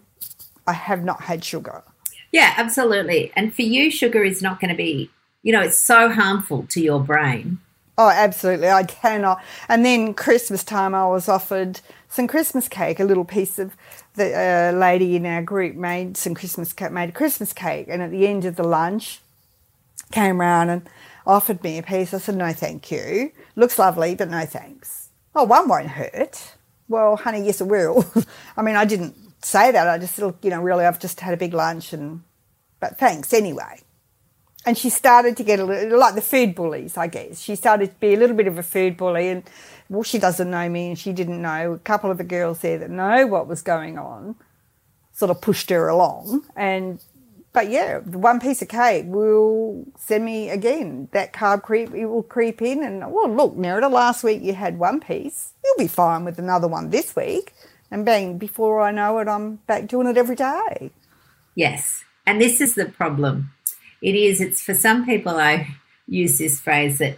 I 0.65 0.73
have 0.73 1.03
not 1.03 1.21
had 1.21 1.43
sugar. 1.43 1.83
Yeah, 2.31 2.53
absolutely. 2.57 3.31
And 3.35 3.53
for 3.53 3.61
you, 3.61 3.89
sugar 3.89 4.23
is 4.23 4.41
not 4.41 4.59
going 4.59 4.69
to 4.69 4.75
be, 4.75 5.09
you 5.43 5.53
know, 5.53 5.61
it's 5.61 5.77
so 5.77 6.09
harmful 6.09 6.67
to 6.71 6.81
your 6.81 6.99
brain. 6.99 7.59
Oh, 7.97 8.09
absolutely. 8.09 8.69
I 8.69 8.83
cannot. 8.83 9.41
And 9.67 9.83
then 9.83 10.13
Christmas 10.13 10.63
time, 10.63 10.93
I 10.93 11.07
was 11.07 11.27
offered 11.27 11.79
some 12.09 12.27
Christmas 12.27 12.67
cake, 12.67 12.99
a 12.99 13.03
little 13.03 13.25
piece 13.25 13.57
of 13.57 13.75
the 14.13 14.33
uh, 14.35 14.77
lady 14.77 15.15
in 15.15 15.25
our 15.25 15.41
group 15.41 15.75
made 15.75 16.15
some 16.15 16.35
Christmas 16.35 16.73
cake, 16.73 16.91
made 16.91 17.09
a 17.09 17.13
Christmas 17.13 17.53
cake. 17.53 17.87
And 17.89 18.03
at 18.03 18.11
the 18.11 18.27
end 18.27 18.45
of 18.45 18.55
the 18.55 18.63
lunch, 18.63 19.21
came 20.11 20.39
round 20.39 20.69
and 20.69 20.89
offered 21.25 21.63
me 21.63 21.77
a 21.77 21.83
piece. 21.83 22.13
I 22.13 22.19
said, 22.19 22.35
no, 22.35 22.53
thank 22.53 22.89
you. 22.91 23.31
Looks 23.55 23.77
lovely, 23.77 24.15
but 24.15 24.29
no 24.29 24.45
thanks. 24.45 25.09
Oh, 25.35 25.43
one 25.43 25.67
won't 25.67 25.87
hurt. 25.87 26.53
Well, 26.87 27.17
honey, 27.17 27.45
yes, 27.45 27.61
it 27.61 27.67
will. 27.67 28.05
I 28.57 28.61
mean, 28.61 28.75
I 28.75 28.85
didn't 28.85 29.15
say 29.43 29.71
that. 29.71 29.87
I 29.87 29.97
just 29.97 30.17
you 30.17 30.49
know, 30.49 30.61
really, 30.61 30.85
I've 30.85 30.99
just 30.99 31.19
had 31.19 31.33
a 31.33 31.37
big 31.37 31.53
lunch 31.53 31.93
and, 31.93 32.23
but 32.79 32.97
thanks 32.97 33.33
anyway. 33.33 33.81
And 34.65 34.77
she 34.77 34.89
started 34.89 35.37
to 35.37 35.43
get 35.43 35.59
a 35.59 35.65
little, 35.65 35.99
like 35.99 36.15
the 36.15 36.21
food 36.21 36.55
bullies, 36.55 36.97
I 36.97 37.07
guess. 37.07 37.39
She 37.39 37.55
started 37.55 37.87
to 37.87 37.99
be 37.99 38.13
a 38.13 38.17
little 38.17 38.35
bit 38.35 38.47
of 38.47 38.57
a 38.57 38.63
food 38.63 38.97
bully 38.97 39.29
and, 39.29 39.43
well, 39.89 40.03
she 40.03 40.19
doesn't 40.19 40.49
know 40.49 40.67
me 40.69 40.89
and 40.89 40.99
she 40.99 41.13
didn't 41.13 41.41
know. 41.41 41.73
A 41.73 41.79
couple 41.79 42.11
of 42.11 42.17
the 42.17 42.23
girls 42.23 42.59
there 42.59 42.77
that 42.79 42.89
know 42.89 43.27
what 43.27 43.47
was 43.47 43.61
going 43.61 43.97
on 43.97 44.35
sort 45.13 45.31
of 45.31 45.41
pushed 45.41 45.69
her 45.69 45.87
along 45.87 46.45
and 46.55 46.99
but 47.53 47.69
yeah, 47.69 47.99
one 47.99 48.39
piece 48.39 48.61
of 48.61 48.67
cake 48.67 49.05
will 49.07 49.85
send 49.97 50.25
me 50.25 50.49
again 50.49 51.09
that 51.11 51.33
carb 51.33 51.63
creep. 51.63 51.93
It 51.93 52.05
will 52.05 52.23
creep 52.23 52.61
in, 52.61 52.83
and 52.83 52.99
well, 53.11 53.29
look, 53.29 53.55
Nerida, 53.55 53.91
last 53.91 54.23
week 54.23 54.41
you 54.41 54.53
had 54.53 54.79
one 54.79 54.99
piece. 54.99 55.53
You'll 55.63 55.77
be 55.77 55.87
fine 55.87 56.25
with 56.25 56.39
another 56.39 56.67
one 56.67 56.89
this 56.89 57.15
week, 57.15 57.53
and 57.89 58.05
bang, 58.05 58.37
before 58.37 58.81
I 58.81 58.91
know 58.91 59.17
it, 59.19 59.27
I'm 59.27 59.55
back 59.67 59.87
doing 59.87 60.07
it 60.07 60.17
every 60.17 60.35
day. 60.35 60.91
Yes, 61.55 62.03
and 62.25 62.39
this 62.41 62.61
is 62.61 62.75
the 62.75 62.85
problem. 62.85 63.51
It 64.01 64.15
is. 64.15 64.41
It's 64.41 64.61
for 64.61 64.73
some 64.73 65.05
people. 65.05 65.37
I 65.37 65.75
use 66.07 66.37
this 66.37 66.59
phrase 66.59 66.99
that 66.99 67.17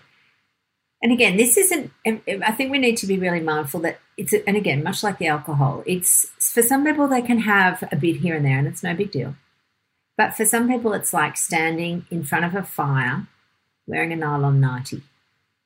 and 1.01 1.13
again, 1.13 1.37
this 1.37 1.57
isn't, 1.57 1.91
I 2.05 2.51
think 2.51 2.71
we 2.71 2.77
need 2.77 2.97
to 2.97 3.07
be 3.07 3.17
really 3.17 3.39
mindful 3.39 3.79
that 3.81 3.99
it's, 4.17 4.33
and 4.33 4.57
again, 4.57 4.83
much 4.83 5.01
like 5.01 5.17
the 5.17 5.27
alcohol, 5.27 5.81
it's 5.85 6.27
for 6.39 6.61
some 6.61 6.83
people 6.83 7.07
they 7.07 7.21
can 7.21 7.39
have 7.39 7.83
a 7.89 7.95
bit 7.95 8.17
here 8.17 8.35
and 8.35 8.45
there 8.45 8.57
and 8.57 8.67
it's 8.67 8.83
no 8.83 8.93
big 8.93 9.11
deal. 9.11 9.35
But 10.19 10.35
for 10.35 10.43
some 10.43 10.67
people, 10.67 10.91
it's 10.91 11.13
like 11.13 11.37
standing 11.37 12.05
in 12.11 12.25
front 12.25 12.43
of 12.43 12.53
a 12.53 12.61
fire 12.61 13.25
wearing 13.87 14.11
a 14.11 14.17
nylon 14.17 14.59
nightie. 14.59 15.03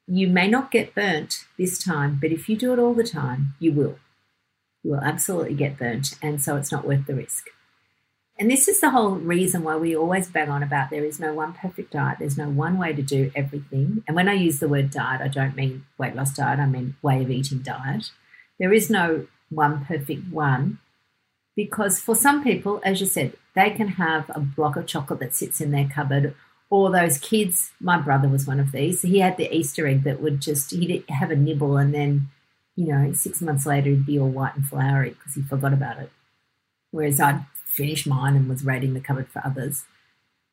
You 0.06 0.28
may 0.28 0.48
not 0.48 0.70
get 0.70 0.94
burnt 0.94 1.46
this 1.58 1.84
time, 1.84 2.20
but 2.22 2.32
if 2.32 2.48
you 2.48 2.56
do 2.56 2.72
it 2.72 2.78
all 2.78 2.94
the 2.94 3.04
time, 3.04 3.56
you 3.58 3.72
will. 3.72 3.98
You 4.84 4.92
will 4.92 5.02
absolutely 5.02 5.56
get 5.56 5.80
burnt, 5.80 6.20
and 6.22 6.40
so 6.40 6.56
it's 6.56 6.72
not 6.72 6.86
worth 6.86 7.08
the 7.08 7.16
risk. 7.16 7.48
And 8.38 8.52
this 8.52 8.68
is 8.68 8.80
the 8.80 8.92
whole 8.92 9.16
reason 9.16 9.64
why 9.64 9.76
we 9.78 9.96
always 9.96 10.30
bang 10.30 10.50
on 10.50 10.62
about 10.62 10.92
there 10.92 11.04
is 11.04 11.20
no 11.20 11.34
one 11.34 11.54
perfect 11.54 11.92
diet. 11.92 12.20
There's 12.20 12.38
no 12.38 12.50
one 12.50 12.78
way 12.78 12.94
to 12.94 13.02
do 13.02 13.32
everything. 13.36 14.04
And 14.08 14.16
when 14.16 14.30
I 14.30 14.34
use 14.34 14.60
the 14.60 14.70
word 14.70 14.92
diet, 14.92 15.20
I 15.20 15.30
don't 15.30 15.56
mean 15.56 15.88
weight 15.98 16.16
loss 16.16 16.32
diet, 16.36 16.60
I 16.60 16.68
mean 16.68 16.96
way 17.02 17.24
of 17.24 17.32
eating 17.32 17.64
diet. 17.64 18.12
There 18.60 18.72
is 18.72 18.88
no 18.88 19.26
one 19.50 19.84
perfect 19.84 20.32
one 20.32 20.78
because 21.56 22.00
for 22.00 22.16
some 22.16 22.44
people, 22.44 22.82
as 22.84 23.00
you 23.00 23.06
said, 23.06 23.34
they 23.56 23.70
can 23.70 23.90
have 23.90 24.30
a 24.34 24.40
block 24.40 24.76
of 24.76 24.88
chocolate 24.88 25.20
that 25.20 25.36
sits 25.36 25.62
in 25.62 25.72
their 25.72 25.88
cupboard 25.88 26.36
or 26.70 26.92
those 26.92 27.18
kids. 27.20 27.72
My 27.80 27.98
brother 27.98 28.28
was 28.28 28.48
one 28.48 28.60
of 28.60 28.72
these. 28.72 29.04
He 29.04 29.20
had 29.20 29.38
the 29.38 29.54
Easter 29.56 29.88
egg 29.88 30.04
that 30.04 30.22
would 30.22 30.42
just, 30.42 30.72
he'd 30.72 31.04
have 31.10 31.30
a 31.30 31.36
nibble 31.36 31.78
and 31.78 31.94
then, 31.94 32.30
you 32.76 32.88
know, 32.88 33.14
six 33.14 33.42
months 33.42 33.66
later 33.66 33.92
he'd 33.92 34.06
be 34.06 34.18
all 34.18 34.30
white 34.30 34.56
and 34.56 34.66
floury 34.66 35.12
because 35.12 35.36
he 35.36 35.42
forgot 35.44 35.74
about 35.74 36.00
it. 36.00 36.12
Whereas 36.90 37.20
I'd 37.20 37.46
finished 37.66 38.08
mine 38.08 38.36
and 38.36 38.50
was 38.50 38.66
raiding 38.66 38.94
the 38.94 39.00
cupboard 39.00 39.28
for 39.28 39.42
others. 39.46 39.86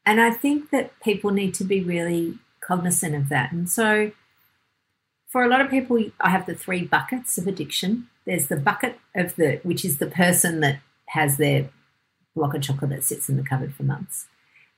And 0.04 0.20
I 0.20 0.30
think 0.30 0.70
that 0.70 0.98
people 1.00 1.30
need 1.30 1.54
to 1.54 1.64
be 1.64 1.82
really 1.82 2.38
cognizant 2.60 3.14
of 3.14 3.28
that. 3.28 3.52
And 3.52 3.68
so, 3.68 4.12
for 5.28 5.44
a 5.44 5.48
lot 5.48 5.60
of 5.60 5.70
people, 5.70 6.02
I 6.20 6.30
have 6.30 6.46
the 6.46 6.54
three 6.54 6.84
buckets 6.84 7.38
of 7.38 7.46
addiction. 7.46 8.08
There's 8.24 8.48
the 8.48 8.56
bucket 8.56 8.98
of 9.14 9.36
the, 9.36 9.60
which 9.62 9.84
is 9.84 9.98
the 9.98 10.06
person 10.06 10.60
that 10.60 10.80
has 11.11 11.37
their 11.37 11.70
block 12.35 12.55
of 12.55 12.62
chocolate 12.62 12.90
that 12.90 13.05
sits 13.05 13.29
in 13.29 13.37
the 13.37 13.42
cupboard 13.42 13.75
for 13.75 13.83
months. 13.83 14.27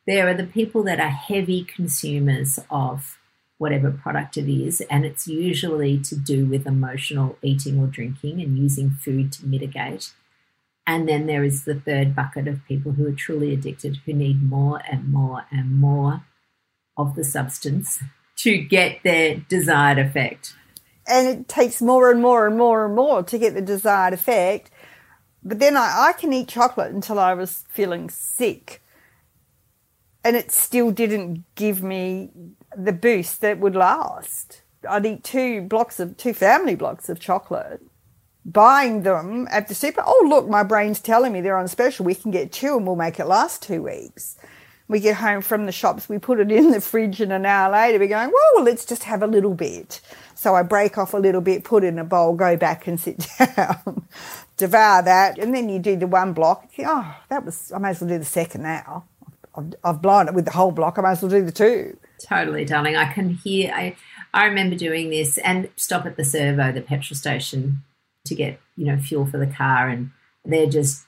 There 0.07 0.29
are 0.29 0.35
the 0.35 0.47
people 0.47 0.83
that 0.85 0.99
are 0.99 1.09
heavy 1.09 1.65
consumers 1.65 2.59
of 2.71 3.19
whatever 3.59 3.93
product 3.93 4.37
it 4.37 4.53
is, 4.53 4.81
and 4.91 5.05
it's 5.05 5.29
usually 5.29 5.97
to 6.01 6.17
do 6.17 6.47
with 6.47 6.67
emotional 6.67 7.39
eating 7.43 7.79
or 7.79 7.87
drinking 7.87 8.41
and 8.41 8.59
using 8.59 8.91
food 8.91 9.31
to 9.33 9.47
mitigate. 9.47 10.13
And 10.85 11.09
then 11.09 11.27
there 11.27 11.45
is 11.45 11.65
the 11.65 11.79
third 11.79 12.17
bucket 12.17 12.49
of 12.49 12.67
people 12.67 12.93
who 12.93 13.07
are 13.07 13.13
truly 13.13 13.55
addicted, 13.55 13.99
who 14.05 14.13
need 14.13 14.43
more 14.43 14.83
and 14.91 15.13
more 15.13 15.47
and 15.53 15.79
more 15.79 16.25
of 16.97 17.15
the 17.15 17.23
substance 17.23 18.03
to 18.39 18.59
get 18.59 19.05
their 19.05 19.37
desired 19.37 19.99
effect. 19.99 20.57
And 21.07 21.29
it 21.29 21.49
takes 21.49 21.81
more 21.81 22.11
and 22.11 22.21
more 22.21 22.49
and 22.49 22.59
more 22.59 22.85
and 22.87 22.97
more 22.97 23.23
to 23.23 23.39
get 23.39 23.55
the 23.55 23.63
desired 23.63 24.15
effect. 24.15 24.72
But 25.45 25.59
then 25.59 25.77
I, 25.77 26.09
I 26.09 26.13
can 26.13 26.33
eat 26.33 26.49
chocolate 26.49 26.93
until 26.93 27.19
I 27.19 27.35
was 27.35 27.65
feeling 27.69 28.11
sick. 28.11 28.83
And 30.25 30.37
it 30.37 30.53
still 30.53 30.91
didn't 30.91 31.45
give 31.57 31.83
me 31.83 32.31
the 32.77 32.93
boost 32.93 33.41
that 33.41 33.59
would 33.59 33.75
last. 33.75 34.63
I'd 34.89 35.07
eat 35.07 35.25
two 35.25 35.63
blocks 35.63 35.99
of 36.01 36.17
two 36.17 36.33
family 36.33 36.75
blocks 36.75 37.09
of 37.09 37.19
chocolate 37.19 37.83
buying 38.45 39.03
them 39.03 39.47
at 39.51 39.69
the 39.69 39.75
super. 39.75 40.03
Oh, 40.05 40.27
look, 40.29 40.49
my 40.49 40.63
brain's 40.63 41.01
telling 41.01 41.33
me 41.33 41.41
they're 41.41 41.57
on 41.57 41.69
special. 41.69 42.05
We 42.05 42.15
can 42.15 42.31
get 42.31 42.53
two 42.53 42.77
and 42.77 42.87
we'll 42.87 42.97
make 42.97 43.21
it 43.21 43.27
last 43.27 43.63
two 43.63 43.83
weeks. 43.83 44.37
We 44.89 45.01
get 45.01 45.17
home 45.17 45.43
from 45.43 45.67
the 45.67 45.73
shops, 45.73 46.09
we 46.09 46.19
put 46.19 46.41
it 46.41 46.53
in 46.53 46.71
the 46.71 46.81
fridge, 46.81 47.21
and 47.21 47.33
an 47.33 47.47
hour 47.47 47.73
later 47.73 47.99
we're 47.99 48.09
going, 48.09 48.31
well, 48.31 48.65
let's 48.65 48.85
just 48.85 49.05
have 49.05 49.23
a 49.23 49.27
little 49.27 49.55
bit. 49.55 50.01
So 50.43 50.57
I 50.57 50.65
break 50.65 50.99
off 50.99 51.15
a 51.15 51.19
little 51.19 51.41
bit, 51.41 51.63
put 51.63 51.85
in 51.85 52.01
a 52.01 52.05
bowl, 52.05 52.35
go 52.35 52.57
back 52.57 52.89
and 52.89 52.99
sit 52.99 53.29
down, 53.39 54.09
devour 54.57 55.01
that, 55.05 55.39
and 55.39 55.55
then 55.55 55.69
you 55.69 55.79
do 55.79 55.95
the 55.95 56.09
one 56.09 56.33
block. 56.33 56.69
Oh, 56.81 57.17
that 57.29 57.45
was, 57.45 57.71
I 57.71 57.79
may 57.79 57.91
as 57.91 58.01
well 58.01 58.11
do 58.11 58.19
the 58.19 58.25
second 58.25 58.65
now. 58.65 59.05
I've, 59.55 59.73
I've 59.85 60.03
blown 60.03 60.27
it 60.27 60.35
with 60.35 60.47
the 60.47 60.51
whole 60.51 60.73
block, 60.73 60.99
I 60.99 61.03
might 61.03 61.13
as 61.13 61.23
well 61.23 61.31
do 61.31 61.45
the 61.45 61.53
two. 61.53 61.97
Totally, 62.29 62.65
darling. 62.65 62.97
I 62.97 63.13
can 63.13 63.31
hear, 63.31 63.73
I, 63.73 63.95
I 64.35 64.47
remember 64.47 64.75
doing 64.75 65.11
this 65.11 65.39
and 65.39 65.69
stop 65.77 66.07
at 66.07 66.17
the 66.17 66.25
servo, 66.25 66.73
the 66.73 66.81
petrol 66.81 67.17
station 67.17 67.85
to 68.27 68.35
get 68.35 68.59
you 68.75 68.87
know 68.87 68.99
fuel 68.99 69.27
for 69.27 69.39
the 69.39 69.47
car, 69.47 69.89
and 69.89 70.11
they're 70.45 70.67
just 70.67 71.05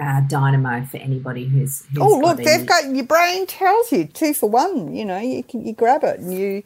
uh, 0.00 0.22
dynamo 0.22 0.86
for 0.86 0.96
anybody 0.96 1.44
who's. 1.44 1.84
who's 1.92 1.98
oh 2.00 2.20
look, 2.20 2.38
they've 2.38 2.64
got 2.64 2.88
your 2.88 3.04
brain 3.04 3.46
tells 3.46 3.92
you 3.92 4.06
two 4.06 4.32
for 4.32 4.48
one. 4.48 4.94
You 4.94 5.04
know, 5.04 5.18
you 5.18 5.42
can 5.42 5.66
you 5.66 5.74
grab 5.74 6.04
it 6.04 6.20
and 6.20 6.32
you 6.32 6.62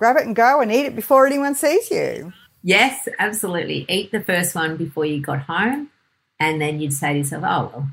grab 0.00 0.16
it 0.16 0.26
and 0.26 0.34
go 0.34 0.60
and 0.60 0.72
eat 0.72 0.86
it 0.86 0.96
before 0.96 1.26
anyone 1.26 1.54
sees 1.54 1.90
you. 1.90 2.32
Yes, 2.62 3.06
absolutely. 3.18 3.86
Eat 3.88 4.10
the 4.10 4.22
first 4.22 4.54
one 4.54 4.76
before 4.76 5.04
you 5.04 5.20
got 5.20 5.42
home, 5.42 5.90
and 6.38 6.60
then 6.60 6.80
you'd 6.80 6.92
say 6.92 7.12
to 7.12 7.18
yourself, 7.18 7.44
"Oh 7.46 7.70
well, 7.72 7.90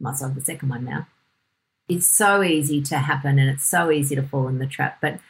must 0.00 0.22
have 0.22 0.34
the 0.34 0.40
second 0.40 0.70
one 0.70 0.84
now." 0.84 1.06
It's 1.88 2.06
so 2.06 2.42
easy 2.42 2.82
to 2.82 2.98
happen, 2.98 3.38
and 3.38 3.48
it's 3.48 3.64
so 3.64 3.90
easy 3.90 4.16
to 4.16 4.22
fall 4.22 4.48
in 4.48 4.58
the 4.58 4.66
trap. 4.66 4.98
But 5.00 5.20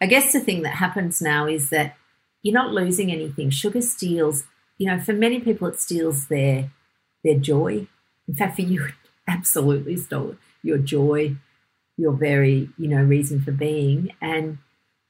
I 0.00 0.06
guess 0.06 0.32
the 0.32 0.40
thing 0.40 0.62
that 0.62 0.74
happens 0.74 1.22
now 1.22 1.46
is 1.46 1.70
that 1.70 1.94
you're 2.42 2.52
not 2.52 2.74
losing 2.74 3.10
anything. 3.10 3.50
Sugar 3.50 3.80
steals 3.80 4.44
you 4.82 4.88
know, 4.88 4.98
for 4.98 5.12
many 5.12 5.38
people, 5.38 5.68
it 5.68 5.80
steals 5.80 6.26
their 6.26 6.70
their 7.22 7.38
joy. 7.38 7.86
In 8.26 8.34
fact, 8.34 8.56
for 8.56 8.62
you, 8.62 8.86
it 8.86 8.94
absolutely 9.28 9.96
stole 9.96 10.34
your 10.60 10.78
joy, 10.78 11.36
your 11.96 12.10
very, 12.10 12.70
you 12.76 12.88
know, 12.88 13.02
reason 13.02 13.40
for 13.40 13.52
being. 13.52 14.10
And 14.20 14.58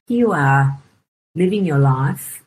you 0.07 0.31
are 0.31 0.79
living 1.35 1.65
your 1.65 1.79
life 1.79 2.43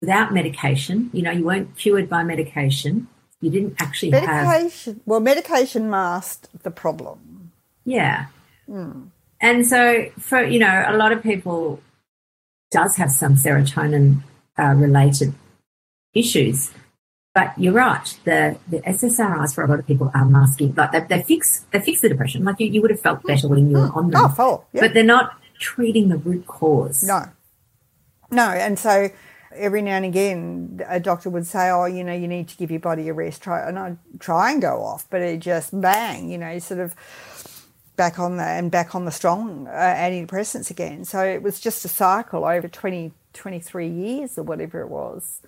without 0.00 0.32
medication. 0.32 1.10
You 1.12 1.22
know, 1.22 1.30
you 1.30 1.44
weren't 1.44 1.76
cured 1.76 2.08
by 2.08 2.22
medication. 2.24 3.08
You 3.40 3.50
didn't 3.50 3.76
actually 3.80 4.10
medication, 4.10 4.94
have. 4.94 5.02
Well, 5.06 5.20
medication 5.20 5.88
masked 5.88 6.48
the 6.62 6.70
problem. 6.70 7.52
Yeah. 7.84 8.26
Mm. 8.68 9.08
And 9.40 9.66
so, 9.66 10.10
for, 10.18 10.42
you 10.42 10.58
know, 10.58 10.84
a 10.86 10.96
lot 10.96 11.12
of 11.12 11.22
people 11.22 11.80
does 12.70 12.96
have 12.96 13.10
some 13.10 13.34
serotonin 13.34 14.22
uh, 14.58 14.74
related 14.74 15.34
issues. 16.14 16.70
But 17.32 17.54
you're 17.56 17.72
right. 17.72 18.18
The, 18.24 18.58
the 18.68 18.80
SSRIs 18.80 19.54
for 19.54 19.64
a 19.64 19.68
lot 19.68 19.78
of 19.78 19.86
people 19.86 20.10
are 20.14 20.24
masking, 20.24 20.74
like 20.74 20.92
they, 20.92 21.00
they 21.00 21.22
fix 21.22 21.64
they 21.70 21.78
fix 21.80 22.00
the 22.00 22.08
depression. 22.08 22.44
Like 22.44 22.58
you, 22.58 22.66
you 22.66 22.82
would 22.82 22.90
have 22.90 23.00
felt 23.00 23.22
better 23.22 23.46
when 23.46 23.70
you 23.70 23.76
were 23.76 23.90
on 23.94 24.10
them. 24.10 24.24
Oh, 24.24 24.28
full, 24.28 24.66
yeah. 24.72 24.80
But 24.80 24.94
they're 24.94 25.04
not 25.04 25.39
treating 25.60 26.08
the 26.08 26.16
root 26.16 26.46
cause. 26.48 27.04
No, 27.04 27.26
no. 28.32 28.48
And 28.48 28.76
so 28.76 29.10
every 29.54 29.82
now 29.82 29.96
and 29.96 30.04
again, 30.04 30.80
a 30.88 30.98
doctor 30.98 31.30
would 31.30 31.46
say, 31.46 31.70
"Oh, 31.70 31.84
you 31.84 32.02
know, 32.02 32.14
you 32.14 32.26
need 32.26 32.48
to 32.48 32.56
give 32.56 32.72
your 32.72 32.80
body 32.80 33.08
a 33.08 33.14
rest." 33.14 33.42
Try 33.42 33.68
and 33.68 33.78
I 33.78 33.96
try 34.18 34.50
and 34.50 34.60
go 34.60 34.82
off, 34.82 35.06
but 35.08 35.20
it 35.20 35.38
just 35.38 35.78
bang, 35.80 36.28
you 36.28 36.38
know, 36.38 36.58
sort 36.58 36.80
of 36.80 36.96
back 37.94 38.18
on 38.18 38.38
the 38.38 38.44
and 38.44 38.70
back 38.70 38.94
on 38.94 39.04
the 39.04 39.12
strong 39.12 39.68
uh, 39.68 39.70
antidepressants 39.70 40.70
again. 40.70 41.04
So 41.04 41.22
it 41.22 41.42
was 41.42 41.60
just 41.60 41.84
a 41.84 41.88
cycle 41.88 42.44
over 42.44 42.66
20, 42.66 43.12
23 43.34 43.88
years 43.88 44.38
or 44.38 44.42
whatever 44.42 44.80
it 44.80 44.88
was 44.88 45.42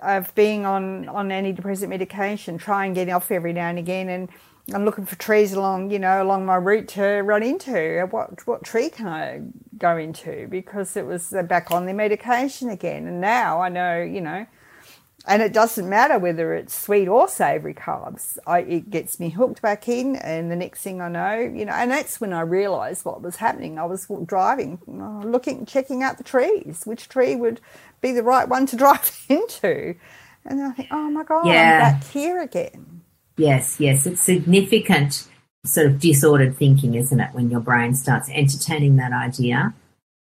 of 0.00 0.34
being 0.34 0.64
on, 0.64 1.08
on 1.08 1.28
antidepressant 1.28 1.88
medication, 1.88 2.58
trying 2.58 2.94
getting 2.94 3.14
off 3.14 3.30
every 3.30 3.52
now 3.52 3.68
and 3.68 3.78
again, 3.78 4.08
and 4.08 4.28
I'm 4.72 4.84
looking 4.84 5.06
for 5.06 5.16
trees 5.16 5.52
along, 5.52 5.90
you 5.90 5.98
know, 5.98 6.22
along 6.22 6.46
my 6.46 6.54
route 6.56 6.88
to 6.88 7.02
run 7.22 7.42
into. 7.42 8.06
What 8.10 8.46
what 8.46 8.62
tree 8.62 8.90
can 8.90 9.08
I 9.08 9.42
go 9.76 9.96
into? 9.96 10.46
Because 10.48 10.96
it 10.96 11.04
was 11.04 11.34
back 11.48 11.70
on 11.70 11.86
the 11.86 11.92
medication 11.92 12.68
again, 12.68 13.06
and 13.06 13.20
now 13.20 13.60
I 13.60 13.68
know, 13.68 14.00
you 14.00 14.20
know, 14.20 14.46
and 15.26 15.42
it 15.42 15.52
doesn't 15.52 15.88
matter 15.88 16.16
whether 16.16 16.54
it's 16.54 16.78
sweet 16.78 17.08
or 17.08 17.26
savoury 17.26 17.74
carbs. 17.74 18.38
I, 18.46 18.60
it 18.60 18.90
gets 18.90 19.18
me 19.18 19.30
hooked 19.30 19.60
back 19.62 19.88
in, 19.88 20.14
and 20.14 20.48
the 20.48 20.56
next 20.56 20.82
thing 20.82 21.00
I 21.00 21.08
know, 21.08 21.38
you 21.38 21.64
know, 21.64 21.72
and 21.72 21.90
that's 21.90 22.20
when 22.20 22.32
I 22.32 22.42
realised 22.42 23.04
what 23.04 23.20
was 23.20 23.36
happening. 23.36 23.80
I 23.80 23.84
was 23.84 24.06
driving, 24.26 24.78
uh, 24.88 25.26
looking, 25.26 25.66
checking 25.66 26.04
out 26.04 26.18
the 26.18 26.24
trees, 26.24 26.82
which 26.84 27.08
tree 27.08 27.34
would 27.34 27.60
be 28.00 28.12
the 28.12 28.22
right 28.22 28.48
one 28.48 28.66
to 28.66 28.76
drive 28.84 29.26
into, 29.28 29.96
and 30.44 30.62
I 30.62 30.70
think, 30.70 30.88
oh 30.92 31.10
my 31.10 31.24
god, 31.24 31.46
yeah. 31.48 31.82
I'm 31.84 32.00
back 32.00 32.10
here 32.10 32.40
again. 32.40 33.02
Yes, 33.36 33.80
yes, 33.80 34.06
it's 34.06 34.20
significant 34.20 35.28
sort 35.64 35.86
of 35.86 36.00
disordered 36.00 36.56
thinking, 36.56 36.94
isn't 36.94 37.20
it, 37.20 37.32
when 37.32 37.50
your 37.50 37.60
brain 37.60 37.94
starts 37.94 38.28
entertaining 38.30 38.96
that 38.96 39.12
idea? 39.12 39.74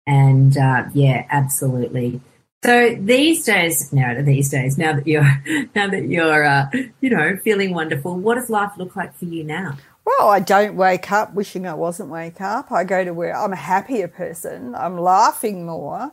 And 0.06 0.58
uh, 0.58 0.86
yeah, 0.94 1.26
absolutely. 1.30 2.22
So 2.64 2.96
these 3.00 3.46
days, 3.46 3.94
now 3.94 4.20
these 4.22 4.50
days, 4.50 4.78
now 4.78 4.94
that 4.94 5.06
you're 5.08 5.24
now 5.76 5.88
that 5.88 6.08
you're 6.08 6.44
uh, 6.44 6.70
you 7.02 7.10
know 7.10 7.38
feeling 7.44 7.74
wonderful, 7.74 8.18
what 8.18 8.36
does 8.36 8.50
life 8.50 8.72
look 8.78 8.96
like 8.96 9.16
for 9.16 9.26
you 9.26 9.44
now? 9.44 9.78
Well, 10.06 10.30
I 10.30 10.40
don't 10.40 10.76
wake 10.76 11.12
up 11.12 11.34
wishing 11.34 11.68
I 11.68 11.74
wasn't 11.74 12.10
wake 12.10 12.40
up. 12.40 12.72
I 12.72 12.86
go 12.86 13.04
to 13.04 13.14
where 13.14 13.36
I'm 13.36 13.54
a 13.54 13.58
happier 13.58 14.08
person. 14.08 14.74
I'm 14.74 14.98
laughing 14.98 15.66
more 15.66 16.12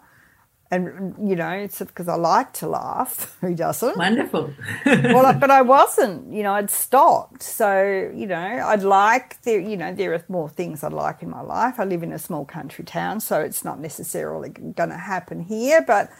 and 0.74 1.28
you 1.28 1.36
know 1.36 1.50
it's 1.50 1.78
because 1.78 2.08
I 2.08 2.16
like 2.16 2.52
to 2.54 2.68
laugh. 2.68 3.36
Who 3.40 3.54
doesn't? 3.54 3.96
Wonderful. 3.96 4.52
well, 4.84 5.32
but 5.38 5.50
I 5.50 5.62
wasn't. 5.62 6.32
You 6.32 6.42
know, 6.42 6.54
I'd 6.54 6.70
stopped. 6.70 7.42
So 7.42 8.10
you 8.14 8.26
know, 8.26 8.36
I'd 8.36 8.82
like 8.82 9.40
there. 9.42 9.60
You 9.60 9.76
know, 9.76 9.94
there 9.94 10.14
are 10.14 10.24
more 10.28 10.48
things 10.48 10.82
I'd 10.82 10.92
like 10.92 11.22
in 11.22 11.30
my 11.30 11.40
life. 11.40 11.78
I 11.78 11.84
live 11.84 12.02
in 12.02 12.12
a 12.12 12.18
small 12.18 12.44
country 12.44 12.84
town, 12.84 13.20
so 13.20 13.40
it's 13.40 13.64
not 13.64 13.78
necessarily 13.78 14.50
going 14.50 14.90
to 14.90 14.98
happen 14.98 15.40
here. 15.40 15.82
But 15.86 16.10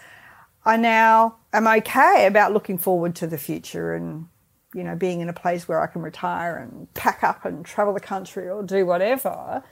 I 0.64 0.76
now 0.76 1.36
am 1.52 1.66
okay 1.66 2.26
about 2.26 2.52
looking 2.52 2.78
forward 2.78 3.14
to 3.16 3.26
the 3.26 3.38
future 3.38 3.94
and 3.94 4.28
you 4.74 4.84
know 4.84 4.94
being 4.94 5.20
in 5.20 5.28
a 5.28 5.34
place 5.34 5.66
where 5.66 5.80
I 5.80 5.86
can 5.86 6.02
retire 6.02 6.56
and 6.56 6.92
pack 6.94 7.24
up 7.24 7.44
and 7.44 7.64
travel 7.64 7.92
the 7.92 8.00
country 8.00 8.48
or 8.48 8.62
do 8.62 8.86
whatever. 8.86 9.64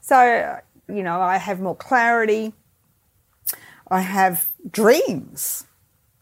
So 0.00 0.58
you 0.88 1.02
know, 1.02 1.20
I 1.20 1.38
have 1.38 1.60
more 1.60 1.76
clarity 1.76 2.52
I 3.88 4.00
have 4.00 4.48
dreams. 4.70 5.66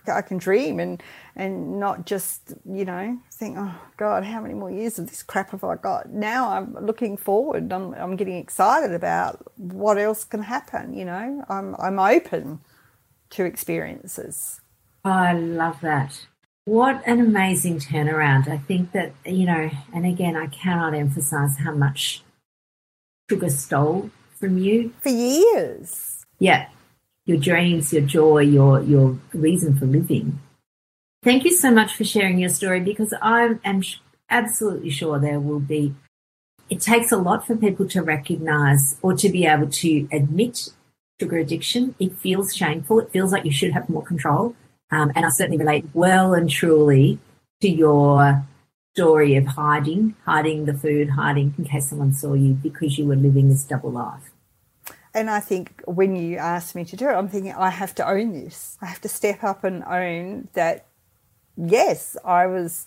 I 0.08 0.22
can 0.22 0.38
dream 0.38 0.80
and 0.80 1.02
and 1.36 1.78
not 1.78 2.06
just 2.06 2.54
you 2.68 2.84
know 2.84 3.18
think 3.32 3.56
oh 3.58 3.74
God 3.96 4.24
how 4.24 4.40
many 4.40 4.54
more 4.54 4.70
years 4.70 4.98
of 4.98 5.08
this 5.08 5.22
crap 5.22 5.50
have 5.50 5.64
I 5.64 5.76
got? 5.76 6.10
Now 6.10 6.50
I'm 6.50 6.74
looking 6.84 7.16
forward. 7.16 7.72
I'm 7.72 7.94
I'm 7.94 8.16
getting 8.16 8.36
excited 8.36 8.92
about 8.92 9.52
what 9.56 9.98
else 9.98 10.24
can 10.24 10.42
happen 10.42 10.94
you 10.94 11.04
know? 11.04 11.44
I'm 11.48 11.76
I'm 11.78 11.98
open 11.98 12.60
to 13.30 13.44
experiences. 13.44 14.60
I 15.04 15.32
love 15.34 15.80
that. 15.82 16.26
What 16.64 17.02
an 17.06 17.20
amazing 17.20 17.78
turnaround. 17.78 18.48
I 18.48 18.58
think 18.58 18.92
that 18.92 19.12
you 19.24 19.46
know 19.46 19.70
and 19.94 20.04
again 20.04 20.36
I 20.36 20.48
cannot 20.48 20.94
emphasize 20.94 21.58
how 21.58 21.72
much 21.72 22.22
sugar 23.30 23.50
stole 23.50 24.10
from 24.40 24.58
you. 24.58 24.92
For 25.00 25.10
years. 25.10 26.26
Yeah 26.40 26.66
your 27.24 27.38
dreams, 27.38 27.92
your 27.92 28.02
joy, 28.02 28.40
your 28.40 28.82
your 28.82 29.18
reason 29.32 29.76
for 29.76 29.86
living. 29.86 30.40
Thank 31.22 31.44
you 31.44 31.52
so 31.52 31.70
much 31.70 31.94
for 31.94 32.04
sharing 32.04 32.38
your 32.38 32.48
story 32.48 32.80
because 32.80 33.14
I 33.22 33.56
am 33.64 33.82
absolutely 34.28 34.90
sure 34.90 35.20
there 35.20 35.38
will 35.38 35.60
be. 35.60 35.94
It 36.68 36.80
takes 36.80 37.12
a 37.12 37.16
lot 37.16 37.46
for 37.46 37.54
people 37.54 37.86
to 37.90 38.02
recognize 38.02 38.96
or 39.02 39.14
to 39.14 39.28
be 39.28 39.46
able 39.46 39.68
to 39.68 40.08
admit 40.10 40.70
sugar 41.20 41.36
addiction. 41.36 41.94
It 42.00 42.16
feels 42.16 42.56
shameful. 42.56 42.98
It 43.00 43.12
feels 43.12 43.30
like 43.30 43.44
you 43.44 43.52
should 43.52 43.72
have 43.72 43.88
more 43.88 44.02
control. 44.02 44.56
Um, 44.90 45.12
and 45.14 45.24
I 45.24 45.28
certainly 45.28 45.58
relate 45.58 45.84
well 45.94 46.34
and 46.34 46.50
truly 46.50 47.20
to 47.60 47.68
your 47.68 48.44
story 48.94 49.36
of 49.36 49.46
hiding, 49.46 50.16
hiding 50.24 50.64
the 50.64 50.74
food, 50.74 51.10
hiding 51.10 51.54
in 51.56 51.64
case 51.64 51.88
someone 51.88 52.12
saw 52.12 52.34
you 52.34 52.54
because 52.54 52.98
you 52.98 53.06
were 53.06 53.16
living 53.16 53.48
this 53.48 53.64
double 53.64 53.92
life. 53.92 54.31
And 55.14 55.28
I 55.28 55.40
think 55.40 55.82
when 55.84 56.16
you 56.16 56.38
asked 56.38 56.74
me 56.74 56.84
to 56.86 56.96
do 56.96 57.08
it, 57.08 57.12
I'm 57.12 57.28
thinking 57.28 57.52
I 57.52 57.70
have 57.70 57.94
to 57.96 58.08
own 58.08 58.32
this. 58.32 58.78
I 58.80 58.86
have 58.86 59.00
to 59.02 59.08
step 59.08 59.44
up 59.44 59.64
and 59.64 59.84
own 59.84 60.48
that. 60.54 60.86
Yes, 61.56 62.16
I 62.24 62.46
was, 62.46 62.86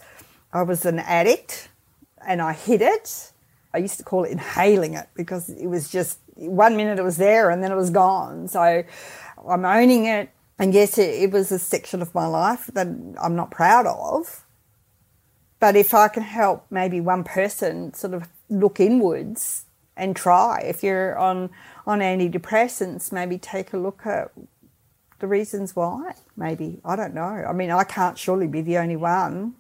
I 0.52 0.64
was 0.64 0.86
an 0.86 0.98
addict, 0.98 1.70
and 2.26 2.42
I 2.42 2.54
hid 2.54 2.82
it. 2.82 3.32
I 3.74 3.78
used 3.80 3.98
to 3.98 4.04
call 4.04 4.24
it 4.24 4.32
inhaling 4.32 4.94
it 4.94 5.08
because 5.16 5.50
it 5.50 5.68
was 5.68 5.90
just 5.90 6.20
one 6.36 6.76
minute 6.76 6.98
it 6.98 7.04
was 7.04 7.18
there 7.18 7.50
and 7.50 7.64
then 7.64 7.72
it 7.72 7.76
was 7.76 7.90
gone. 7.90 8.48
So 8.48 8.84
I'm 9.48 9.66
owning 9.66 10.06
it. 10.06 10.30
And 10.58 10.74
yes, 10.74 10.98
it, 10.98 11.24
it 11.24 11.32
was 11.32 11.52
a 11.52 11.60
section 11.60 12.02
of 12.02 12.16
my 12.16 12.26
life 12.26 12.70
that 12.74 12.88
I'm 13.22 13.36
not 13.36 13.52
proud 13.52 13.86
of. 13.86 14.46
But 15.60 15.76
if 15.76 15.94
I 15.94 16.08
can 16.08 16.24
help 16.24 16.66
maybe 16.70 17.02
one 17.02 17.24
person 17.24 17.94
sort 17.94 18.14
of 18.14 18.28
look 18.50 18.80
inwards 18.80 19.66
and 19.98 20.16
try, 20.16 20.62
if 20.66 20.84
you're 20.84 21.18
on 21.18 21.50
on 21.86 22.00
antidepressants, 22.00 23.12
maybe 23.12 23.38
take 23.38 23.74
a 23.74 23.78
look 23.78 24.06
at 24.06 24.32
the 25.20 25.28
reasons 25.28 25.76
why. 25.76 26.14
Maybe 26.36 26.80
I 26.84 26.96
don't 26.96 27.14
know. 27.14 27.22
I 27.24 27.54
mean, 27.54 27.72
I 27.72 27.84
can't 27.84 28.18
surely 28.18 28.48
be 28.48 28.62
the 28.62 28.78
only 28.78 28.96
one 28.96 29.56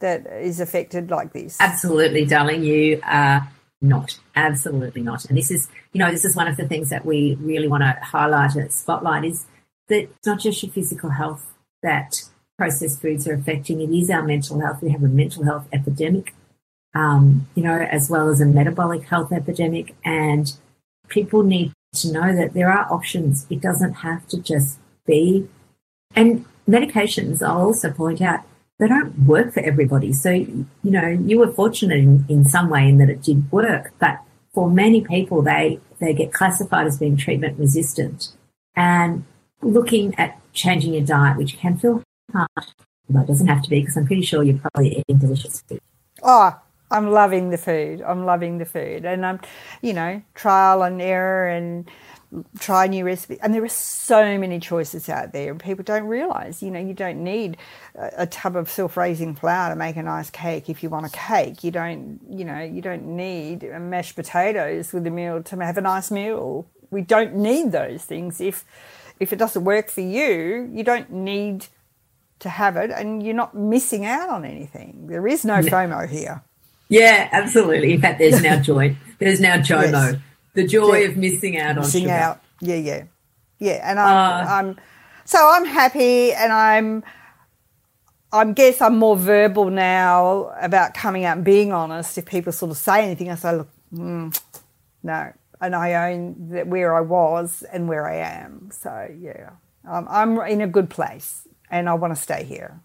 that 0.00 0.26
is 0.26 0.60
affected 0.60 1.10
like 1.10 1.32
this. 1.32 1.56
Absolutely, 1.60 2.24
darling. 2.24 2.62
You 2.64 3.00
are 3.04 3.48
not. 3.80 4.18
Absolutely 4.36 5.02
not. 5.02 5.24
And 5.24 5.38
this 5.38 5.50
is, 5.50 5.68
you 5.92 5.98
know, 5.98 6.10
this 6.10 6.24
is 6.24 6.36
one 6.36 6.48
of 6.48 6.56
the 6.56 6.66
things 6.66 6.90
that 6.90 7.04
we 7.04 7.36
really 7.40 7.68
want 7.68 7.82
to 7.82 7.98
highlight 8.02 8.54
and 8.54 8.72
spotlight 8.72 9.24
is 9.24 9.46
that 9.88 10.02
it's 10.02 10.26
not 10.26 10.40
just 10.40 10.62
your 10.62 10.72
physical 10.72 11.10
health 11.10 11.54
that 11.82 12.22
processed 12.58 13.00
foods 13.00 13.26
are 13.26 13.34
affecting. 13.34 13.80
It 13.80 13.90
is 13.90 14.10
our 14.10 14.22
mental 14.22 14.60
health. 14.60 14.82
We 14.82 14.90
have 14.90 15.02
a 15.02 15.08
mental 15.08 15.44
health 15.44 15.66
epidemic, 15.72 16.34
um, 16.94 17.48
you 17.54 17.62
know, 17.62 17.78
as 17.78 18.08
well 18.08 18.28
as 18.28 18.40
a 18.40 18.46
metabolic 18.46 19.04
health 19.04 19.32
epidemic. 19.32 19.94
And 20.04 20.52
people 21.12 21.42
need 21.42 21.72
to 21.94 22.12
know 22.12 22.34
that 22.34 22.54
there 22.54 22.70
are 22.70 22.90
options. 22.92 23.46
It 23.50 23.60
doesn't 23.60 23.94
have 23.94 24.26
to 24.28 24.40
just 24.40 24.78
be. 25.06 25.46
And 26.16 26.44
medications, 26.68 27.42
I'll 27.42 27.60
also 27.60 27.90
point 27.92 28.20
out, 28.20 28.40
they 28.78 28.88
don't 28.88 29.26
work 29.26 29.52
for 29.52 29.60
everybody. 29.60 30.12
So, 30.12 30.30
you 30.30 30.66
know, 30.82 31.06
you 31.06 31.38
were 31.38 31.52
fortunate 31.52 31.98
in, 31.98 32.24
in 32.28 32.44
some 32.44 32.68
way 32.70 32.88
in 32.88 32.98
that 32.98 33.10
it 33.10 33.22
did 33.22 33.50
work, 33.52 33.92
but 33.98 34.18
for 34.52 34.70
many 34.70 35.02
people, 35.02 35.42
they, 35.42 35.78
they 36.00 36.12
get 36.12 36.32
classified 36.32 36.86
as 36.86 36.98
being 36.98 37.16
treatment 37.16 37.58
resistant. 37.58 38.32
And 38.74 39.24
looking 39.60 40.14
at 40.18 40.38
changing 40.52 40.94
your 40.94 41.04
diet, 41.04 41.36
which 41.36 41.58
can 41.58 41.78
feel 41.78 42.02
hard, 42.32 42.48
but 43.08 43.22
it 43.22 43.26
doesn't 43.28 43.46
have 43.46 43.62
to 43.62 43.70
be 43.70 43.80
because 43.80 43.96
I'm 43.96 44.06
pretty 44.06 44.22
sure 44.22 44.42
you're 44.42 44.58
probably 44.58 44.98
eating 44.98 45.18
delicious 45.18 45.62
food. 45.68 45.80
Oh, 46.22 46.58
I'm 46.92 47.10
loving 47.10 47.50
the 47.50 47.58
food. 47.58 48.02
I'm 48.02 48.24
loving 48.24 48.58
the 48.58 48.64
food, 48.64 49.04
and 49.04 49.26
I'm, 49.26 49.40
you 49.80 49.94
know, 49.94 50.22
trial 50.34 50.82
and 50.82 51.02
error 51.02 51.48
and 51.48 51.90
try 52.58 52.86
new 52.86 53.04
recipes. 53.04 53.38
And 53.42 53.52
there 53.52 53.62
are 53.62 53.68
so 53.68 54.38
many 54.38 54.58
choices 54.58 55.08
out 55.08 55.32
there, 55.32 55.50
and 55.50 55.60
people 55.60 55.84
don't 55.84 56.04
realize. 56.04 56.62
You 56.62 56.70
know, 56.70 56.80
you 56.80 56.94
don't 56.94 57.22
need 57.24 57.56
a, 57.94 58.10
a 58.18 58.26
tub 58.26 58.56
of 58.56 58.70
self-raising 58.70 59.34
flour 59.34 59.70
to 59.70 59.76
make 59.76 59.96
a 59.96 60.02
nice 60.02 60.30
cake. 60.30 60.70
If 60.70 60.82
you 60.82 60.88
want 60.88 61.06
a 61.06 61.10
cake, 61.10 61.64
you 61.64 61.70
don't. 61.70 62.20
You 62.30 62.44
know, 62.44 62.60
you 62.60 62.80
don't 62.80 63.16
need 63.16 63.62
mashed 63.62 64.16
potatoes 64.16 64.92
with 64.92 65.06
a 65.06 65.10
meal 65.10 65.42
to 65.42 65.56
have 65.64 65.78
a 65.78 65.82
nice 65.82 66.10
meal. 66.10 66.66
We 66.90 67.02
don't 67.02 67.34
need 67.34 67.72
those 67.72 68.04
things. 68.04 68.40
If 68.40 68.64
if 69.18 69.32
it 69.32 69.36
doesn't 69.36 69.64
work 69.64 69.88
for 69.88 70.02
you, 70.02 70.70
you 70.72 70.84
don't 70.84 71.10
need 71.10 71.66
to 72.38 72.48
have 72.48 72.76
it, 72.76 72.90
and 72.90 73.22
you're 73.22 73.34
not 73.34 73.54
missing 73.54 74.04
out 74.04 74.28
on 74.28 74.44
anything. 74.44 75.06
There 75.06 75.26
is 75.28 75.44
no 75.44 75.60
FOMO 75.60 76.08
here. 76.08 76.42
Yeah, 76.88 77.28
absolutely. 77.32 77.92
In 77.92 78.00
fact, 78.00 78.18
there's 78.18 78.42
now 78.42 78.60
joy. 78.60 78.96
There's 79.18 79.40
now 79.40 79.56
JOMO. 79.56 79.92
Yes. 79.92 80.16
The 80.54 80.66
joy 80.66 80.96
yeah. 80.96 81.08
of 81.08 81.16
missing 81.16 81.58
out 81.58 81.78
on 81.78 81.84
missing 81.84 82.02
sugar. 82.02 82.12
out. 82.12 82.40
Yeah, 82.60 82.76
yeah, 82.76 83.04
yeah. 83.58 83.90
And 83.90 83.98
I'm, 83.98 84.46
uh, 84.46 84.50
I'm, 84.50 84.76
so 85.24 85.38
I'm 85.40 85.64
happy, 85.64 86.32
and 86.32 86.52
I'm, 86.52 87.04
I 88.32 88.44
guess 88.52 88.80
I'm 88.80 88.98
more 88.98 89.16
verbal 89.16 89.70
now 89.70 90.52
about 90.60 90.94
coming 90.94 91.24
out 91.24 91.38
and 91.38 91.44
being 91.44 91.72
honest. 91.72 92.18
If 92.18 92.26
people 92.26 92.52
sort 92.52 92.70
of 92.70 92.76
say 92.76 93.04
anything, 93.04 93.30
I 93.30 93.36
say, 93.36 93.56
look, 93.56 93.68
mm, 93.94 94.38
no, 95.02 95.32
and 95.60 95.74
I 95.74 96.12
own 96.12 96.50
that 96.50 96.66
where 96.66 96.94
I 96.94 97.00
was 97.00 97.62
and 97.72 97.88
where 97.88 98.06
I 98.06 98.16
am. 98.16 98.70
So 98.72 99.08
yeah, 99.18 99.50
um, 99.88 100.06
I'm 100.10 100.38
in 100.40 100.60
a 100.60 100.68
good 100.68 100.90
place, 100.90 101.48
and 101.70 101.88
I 101.88 101.94
want 101.94 102.14
to 102.14 102.20
stay 102.20 102.44
here. 102.44 102.80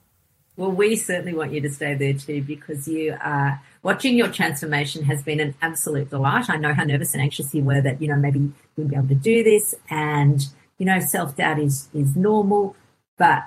Well, 0.58 0.72
we 0.72 0.96
certainly 0.96 1.36
want 1.36 1.54
you 1.54 1.62
to 1.62 1.70
stay 1.70 1.94
there 1.94 2.14
too 2.14 2.42
because 2.42 2.88
you 2.88 3.16
are 3.22 3.62
watching 3.84 4.18
your 4.18 4.30
transformation 4.30 5.04
has 5.04 5.22
been 5.22 5.40
an 5.40 5.54
absolute 5.62 6.10
delight. 6.10 6.50
I 6.50 6.58
know 6.58 6.74
how 6.74 6.84
nervous 6.84 7.14
and 7.14 7.22
anxious 7.22 7.54
you 7.54 7.64
were 7.64 7.80
that, 7.80 8.02
you 8.02 8.08
know, 8.08 8.16
maybe 8.16 8.40
you 8.40 8.54
wouldn't 8.76 8.90
be 8.90 8.98
able 8.98 9.08
to 9.10 9.16
do 9.16 9.44
this. 9.44 9.76
And, 9.92 10.44
you 10.80 10.88
know, 10.88 11.00
self 11.00 11.36
doubt 11.36 11.60
is, 11.60 11.90
is 11.94 12.16
normal, 12.16 12.76
but 13.20 13.44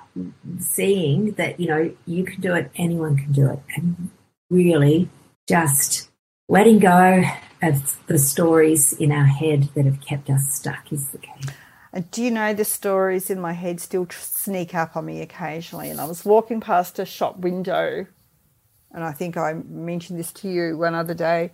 seeing 0.61 1.33
that, 1.33 1.59
you 1.59 1.67
know, 1.67 1.93
you 2.07 2.23
can 2.23 2.41
do 2.41 2.55
it, 2.55 2.71
anyone 2.77 3.17
can 3.17 3.33
do 3.33 3.51
it. 3.51 3.59
And 3.77 4.11
really 4.49 5.11
just 5.49 6.11
letting 6.49 6.79
go 6.79 7.25
of 7.61 8.07
the 8.07 8.21
stories 8.21 8.93
in 8.93 9.11
our 9.11 9.27
head 9.27 9.69
that 9.75 9.85
have 9.85 10.01
kept 10.01 10.31
us 10.31 10.55
stuck 10.55 10.93
is 10.93 11.09
the 11.09 11.19
key. 11.19 11.51
And 11.93 12.11
do 12.11 12.23
you 12.23 12.31
know 12.31 12.55
the 12.55 12.65
stories 12.65 13.31
in 13.31 13.41
my 13.41 13.53
head 13.53 13.81
still 13.81 14.07
sneak 14.11 14.75
up 14.75 14.97
on 14.97 15.07
me 15.07 15.23
occasionally? 15.23 15.91
And 15.91 16.01
I 16.01 16.05
was 16.05 16.25
walking 16.25 16.61
past 16.61 16.99
a 16.99 17.05
shop 17.05 17.39
window, 17.39 18.07
and 18.93 19.05
I 19.05 19.13
think 19.13 19.37
I 19.37 19.55
mentioned 19.55 20.19
this 20.19 20.33
to 20.35 20.49
you 20.49 20.79
one 20.79 20.95
other 20.95 21.15
day. 21.15 21.51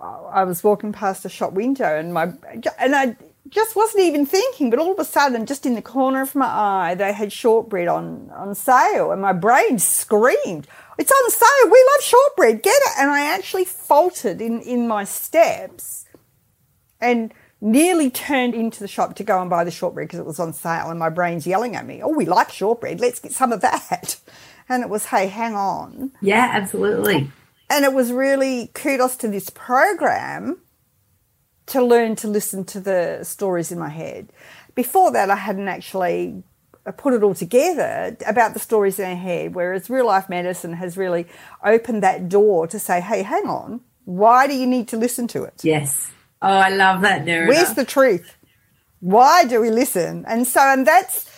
I 0.00 0.44
was 0.44 0.62
walking 0.62 0.92
past 0.92 1.24
a 1.24 1.28
shop 1.28 1.52
window, 1.52 1.98
and 1.98 2.12
my 2.14 2.32
and 2.78 2.94
I 2.94 3.16
just 3.48 3.74
wasn't 3.74 4.04
even 4.04 4.26
thinking, 4.26 4.70
but 4.70 4.78
all 4.78 4.92
of 4.92 4.98
a 4.98 5.04
sudden, 5.04 5.46
just 5.46 5.64
in 5.64 5.74
the 5.74 5.82
corner 5.82 6.22
of 6.22 6.34
my 6.34 6.46
eye, 6.46 6.94
they 6.94 7.12
had 7.12 7.32
shortbread 7.32 7.88
on 7.88 8.30
on 8.30 8.54
sale, 8.54 9.10
and 9.10 9.22
my 9.22 9.32
brain 9.32 9.78
screamed, 9.78 10.68
"It's 10.98 11.10
on 11.10 11.30
sale! 11.30 11.70
We 11.70 11.90
love 11.94 12.04
shortbread! 12.04 12.62
Get 12.62 12.76
it!" 12.76 12.92
And 12.98 13.10
I 13.10 13.26
actually 13.26 13.64
faltered 13.64 14.40
in 14.40 14.60
in 14.60 14.86
my 14.86 15.04
steps, 15.04 16.04
and 17.00 17.32
nearly 17.60 18.10
turned 18.10 18.54
into 18.54 18.80
the 18.80 18.88
shop 18.88 19.16
to 19.16 19.24
go 19.24 19.40
and 19.40 19.50
buy 19.50 19.64
the 19.64 19.70
shortbread 19.70 20.08
because 20.08 20.20
it 20.20 20.26
was 20.26 20.38
on 20.38 20.52
sale 20.52 20.90
and 20.90 20.98
my 20.98 21.08
brain's 21.08 21.46
yelling 21.46 21.74
at 21.74 21.86
me, 21.86 22.02
oh, 22.02 22.08
we 22.08 22.24
like 22.24 22.50
shortbread, 22.50 23.00
let's 23.00 23.20
get 23.20 23.32
some 23.32 23.52
of 23.52 23.60
that. 23.60 24.18
And 24.70 24.82
it 24.82 24.90
was, 24.90 25.06
hey, 25.06 25.28
hang 25.28 25.54
on. 25.54 26.12
Yeah, 26.20 26.46
absolutely. 26.52 27.30
And 27.70 27.86
it 27.86 27.94
was 27.94 28.12
really 28.12 28.70
kudos 28.74 29.16
to 29.16 29.28
this 29.28 29.48
program 29.48 30.58
to 31.68 31.82
learn 31.82 32.16
to 32.16 32.28
listen 32.28 32.64
to 32.66 32.80
the 32.80 33.20
stories 33.24 33.72
in 33.72 33.78
my 33.78 33.88
head. 33.88 34.30
Before 34.74 35.10
that, 35.12 35.30
I 35.30 35.36
hadn't 35.36 35.68
actually 35.68 36.42
uh, 36.84 36.92
put 36.92 37.14
it 37.14 37.22
all 37.22 37.34
together 37.34 38.16
about 38.26 38.54
the 38.54 38.60
stories 38.60 38.98
in 38.98 39.06
our 39.06 39.16
head, 39.16 39.54
whereas 39.54 39.88
real 39.88 40.06
life 40.06 40.28
medicine 40.28 40.74
has 40.74 40.96
really 40.96 41.26
opened 41.64 42.02
that 42.02 42.28
door 42.28 42.66
to 42.66 42.78
say, 42.78 43.00
hey, 43.00 43.22
hang 43.22 43.46
on, 43.46 43.80
why 44.04 44.46
do 44.46 44.54
you 44.54 44.66
need 44.66 44.88
to 44.88 44.96
listen 44.96 45.26
to 45.28 45.44
it? 45.44 45.62
Yes. 45.62 46.10
Oh, 46.40 46.48
I 46.48 46.70
love 46.70 47.00
that 47.02 47.24
narrative. 47.24 47.48
Where's 47.48 47.74
the 47.74 47.84
truth? 47.84 48.36
Why 49.00 49.44
do 49.44 49.60
we 49.60 49.70
listen? 49.70 50.24
And 50.26 50.46
so, 50.46 50.60
and 50.60 50.86
that's 50.86 51.30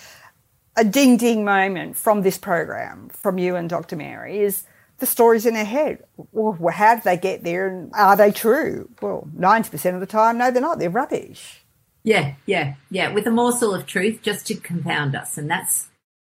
a 0.76 0.84
ding 0.84 1.16
ding 1.16 1.44
moment 1.44 1.96
from 1.96 2.22
this 2.22 2.38
program, 2.38 3.08
from 3.10 3.38
you 3.38 3.56
and 3.56 3.68
Dr. 3.68 3.96
Mary, 3.96 4.40
is 4.40 4.64
the 4.98 5.06
stories 5.06 5.46
in 5.46 5.56
our 5.56 5.64
head. 5.64 6.04
Well, 6.32 6.72
how 6.72 6.94
did 6.94 7.04
they 7.04 7.16
get 7.16 7.42
there 7.42 7.68
and 7.68 7.92
are 7.94 8.16
they 8.16 8.30
true? 8.30 8.88
Well, 9.00 9.28
90% 9.36 9.94
of 9.94 10.00
the 10.00 10.06
time, 10.06 10.38
no, 10.38 10.50
they're 10.50 10.62
not. 10.62 10.78
They're 10.78 10.90
rubbish. 10.90 11.64
Yeah, 12.02 12.34
yeah, 12.46 12.74
yeah. 12.90 13.12
With 13.12 13.26
a 13.26 13.30
morsel 13.30 13.74
of 13.74 13.86
truth 13.86 14.20
just 14.22 14.46
to 14.46 14.54
compound 14.54 15.14
us. 15.14 15.36
And 15.36 15.50
that's, 15.50 15.88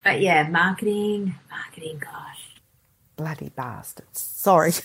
but 0.02 0.20
yeah, 0.20 0.48
marketing, 0.48 1.34
marketing, 1.50 1.98
gosh. 1.98 2.60
Bloody 3.16 3.50
bastards. 3.50 4.20
Sorry. 4.20 4.72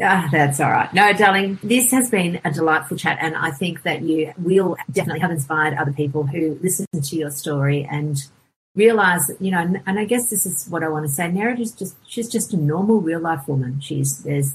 Ah, 0.00 0.28
that's 0.30 0.60
all 0.60 0.70
right. 0.70 0.92
No, 0.92 1.12
darling, 1.14 1.58
this 1.62 1.90
has 1.90 2.10
been 2.10 2.38
a 2.44 2.50
delightful 2.50 2.98
chat, 2.98 3.16
and 3.20 3.34
I 3.34 3.50
think 3.50 3.82
that 3.84 4.02
you 4.02 4.32
will 4.36 4.76
definitely 4.92 5.20
have 5.20 5.30
inspired 5.30 5.74
other 5.74 5.92
people 5.92 6.24
who 6.24 6.58
listen 6.62 6.86
to 6.92 7.16
your 7.16 7.30
story 7.30 7.88
and 7.90 8.18
realize 8.74 9.26
that 9.28 9.40
you 9.40 9.50
know. 9.50 9.60
And, 9.86 9.98
I 9.98 10.04
guess 10.04 10.28
this 10.28 10.44
is 10.44 10.68
what 10.68 10.82
I 10.82 10.88
want 10.88 11.06
to 11.06 11.12
say. 11.12 11.30
Merit 11.30 11.60
is 11.60 11.72
just 11.72 11.96
she's 12.06 12.28
just 12.28 12.52
a 12.52 12.58
normal 12.58 13.00
real 13.00 13.20
life 13.20 13.48
woman. 13.48 13.80
She's 13.80 14.18
there's 14.22 14.54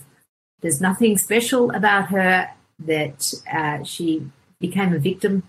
there's 0.61 0.79
nothing 0.79 1.17
special 1.17 1.71
about 1.71 2.09
her 2.09 2.51
that 2.79 3.33
uh, 3.51 3.83
she 3.83 4.29
became 4.59 4.93
a 4.93 4.99
victim, 4.99 5.41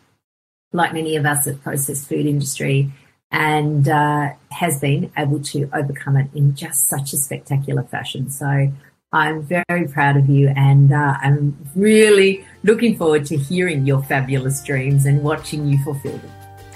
like 0.72 0.94
many 0.94 1.16
of 1.16 1.26
us 1.26 1.46
at 1.46 1.62
processed 1.62 2.08
food 2.08 2.24
industry, 2.24 2.90
and 3.30 3.86
uh, 3.88 4.30
has 4.52 4.80
been 4.80 5.12
able 5.18 5.40
to 5.40 5.68
overcome 5.74 6.16
it 6.16 6.30
in 6.34 6.54
just 6.54 6.88
such 6.88 7.12
a 7.12 7.18
spectacular 7.18 7.82
fashion. 7.82 8.30
So 8.30 8.72
I'm 9.14 9.42
very 9.42 9.86
proud 9.88 10.16
of 10.16 10.30
you, 10.30 10.48
and 10.56 10.90
uh, 10.90 11.16
I'm 11.20 11.54
really 11.76 12.46
looking 12.64 12.96
forward 12.96 13.26
to 13.26 13.36
hearing 13.36 13.86
your 13.86 14.02
fabulous 14.04 14.64
dreams 14.64 15.04
and 15.04 15.22
watching 15.22 15.66
you 15.66 15.76
fulfill 15.84 16.16
them. 16.16 16.30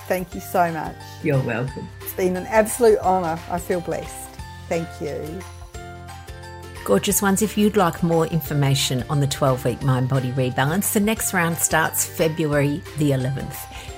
Thank 0.06 0.34
you 0.34 0.40
so 0.40 0.70
much. 0.70 0.96
You're 1.22 1.42
welcome. 1.42 1.88
It's 2.02 2.12
been 2.12 2.36
an 2.36 2.44
absolute 2.46 2.98
honour. 2.98 3.40
I 3.50 3.58
feel 3.58 3.80
blessed. 3.80 4.28
Thank 4.68 4.86
you. 5.00 5.40
Gorgeous 6.84 7.22
ones, 7.22 7.40
if 7.40 7.56
you'd 7.56 7.78
like 7.78 8.02
more 8.02 8.26
information 8.26 9.02
on 9.08 9.20
the 9.20 9.26
12 9.26 9.64
week 9.64 9.82
mind 9.82 10.10
body 10.10 10.30
rebalance, 10.32 10.92
the 10.92 11.00
next 11.00 11.32
round 11.32 11.56
starts 11.56 12.04
February 12.04 12.82
the 12.98 13.12
11th. 13.12 13.56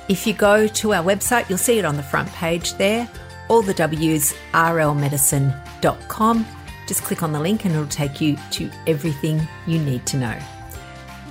If 0.08 0.28
you 0.28 0.32
go 0.32 0.68
to 0.68 0.94
our 0.94 1.02
website, 1.02 1.48
you'll 1.48 1.58
see 1.58 1.80
it 1.80 1.84
on 1.84 1.96
the 1.96 2.04
front 2.04 2.32
page 2.32 2.74
there. 2.74 3.10
All 3.48 3.62
the 3.62 3.74
W's, 3.74 4.32
rlmedicine.com 4.52 6.46
just 6.88 7.04
click 7.04 7.22
on 7.22 7.30
the 7.32 7.38
link 7.38 7.64
and 7.64 7.72
it'll 7.74 7.86
take 7.86 8.20
you 8.20 8.36
to 8.50 8.68
everything 8.88 9.46
you 9.66 9.78
need 9.78 10.04
to 10.06 10.16
know. 10.16 10.36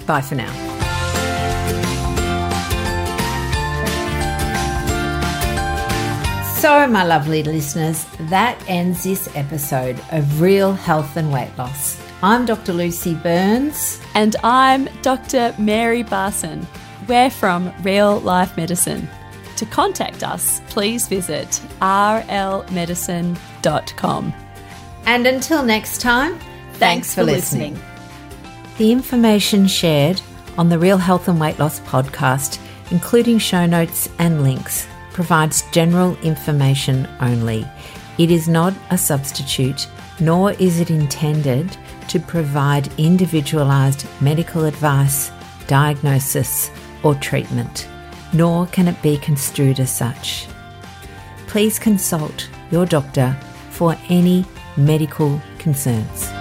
Bye 0.06 0.22
for 0.22 0.36
now. 0.36 0.54
So, 6.60 6.88
my 6.88 7.04
lovely 7.04 7.44
listeners, 7.44 8.06
that 8.30 8.58
ends 8.68 9.04
this 9.04 9.28
episode 9.36 10.00
of 10.12 10.40
Real 10.42 10.72
Health 10.74 11.18
and 11.18 11.34
Weight 11.34 11.52
Loss. 11.58 12.02
I'm 12.22 12.46
Dr. 12.46 12.74
Lucy 12.74 13.16
Burns. 13.16 14.00
And 14.16 14.36
I'm 14.44 14.90
Dr. 15.02 15.56
Mary 15.60 16.04
Barson. 16.04 16.66
We're 17.08 17.30
from 17.30 17.72
Real 17.84 18.20
Life 18.20 18.58
Medicine. 18.58 19.08
To 19.58 19.66
contact 19.66 20.24
us, 20.24 20.62
please 20.68 21.08
visit 21.08 21.48
rlmedicine.com. 21.80 24.47
And 25.08 25.26
until 25.26 25.64
next 25.64 26.02
time, 26.02 26.38
thanks, 26.38 26.78
thanks 26.80 27.16
for, 27.16 27.22
for 27.22 27.26
listening. 27.28 27.76
listening. 27.76 27.92
The 28.78 28.92
information 28.92 29.66
shared 29.66 30.22
on 30.58 30.68
the 30.68 30.78
Real 30.78 30.98
Health 30.98 31.30
and 31.30 31.40
Weight 31.40 31.58
Loss 31.58 31.80
podcast, 31.80 32.60
including 32.92 33.40
show 33.40 33.66
notes 33.66 34.10
and 34.20 34.44
links, 34.44 34.86
provides 35.14 35.64
general 35.72 36.18
information 36.24 37.08
only. 37.22 37.66
It 38.18 38.32
is 38.32 38.50
not 38.50 38.74
a 38.90 38.98
substitute, 38.98 39.88
nor 40.20 40.52
is 40.54 40.82
it 40.82 40.92
intended 40.92 41.76
to 42.10 42.20
provide 42.20 42.92
individualized 43.00 44.06
medical 44.20 44.66
advice, 44.66 45.32
diagnosis, 45.68 46.70
or 47.04 47.16
treatment, 47.16 47.88
nor 48.34 48.68
can 48.68 48.90
it 48.90 49.02
be 49.02 49.18
construed 49.20 49.80
as 49.80 49.90
such. 49.90 50.48
Please 51.48 51.80
consult 51.80 52.50
your 52.72 52.86
doctor 52.86 53.34
for 53.70 53.96
any 54.10 54.46
medical 54.78 55.42
concerns. 55.58 56.37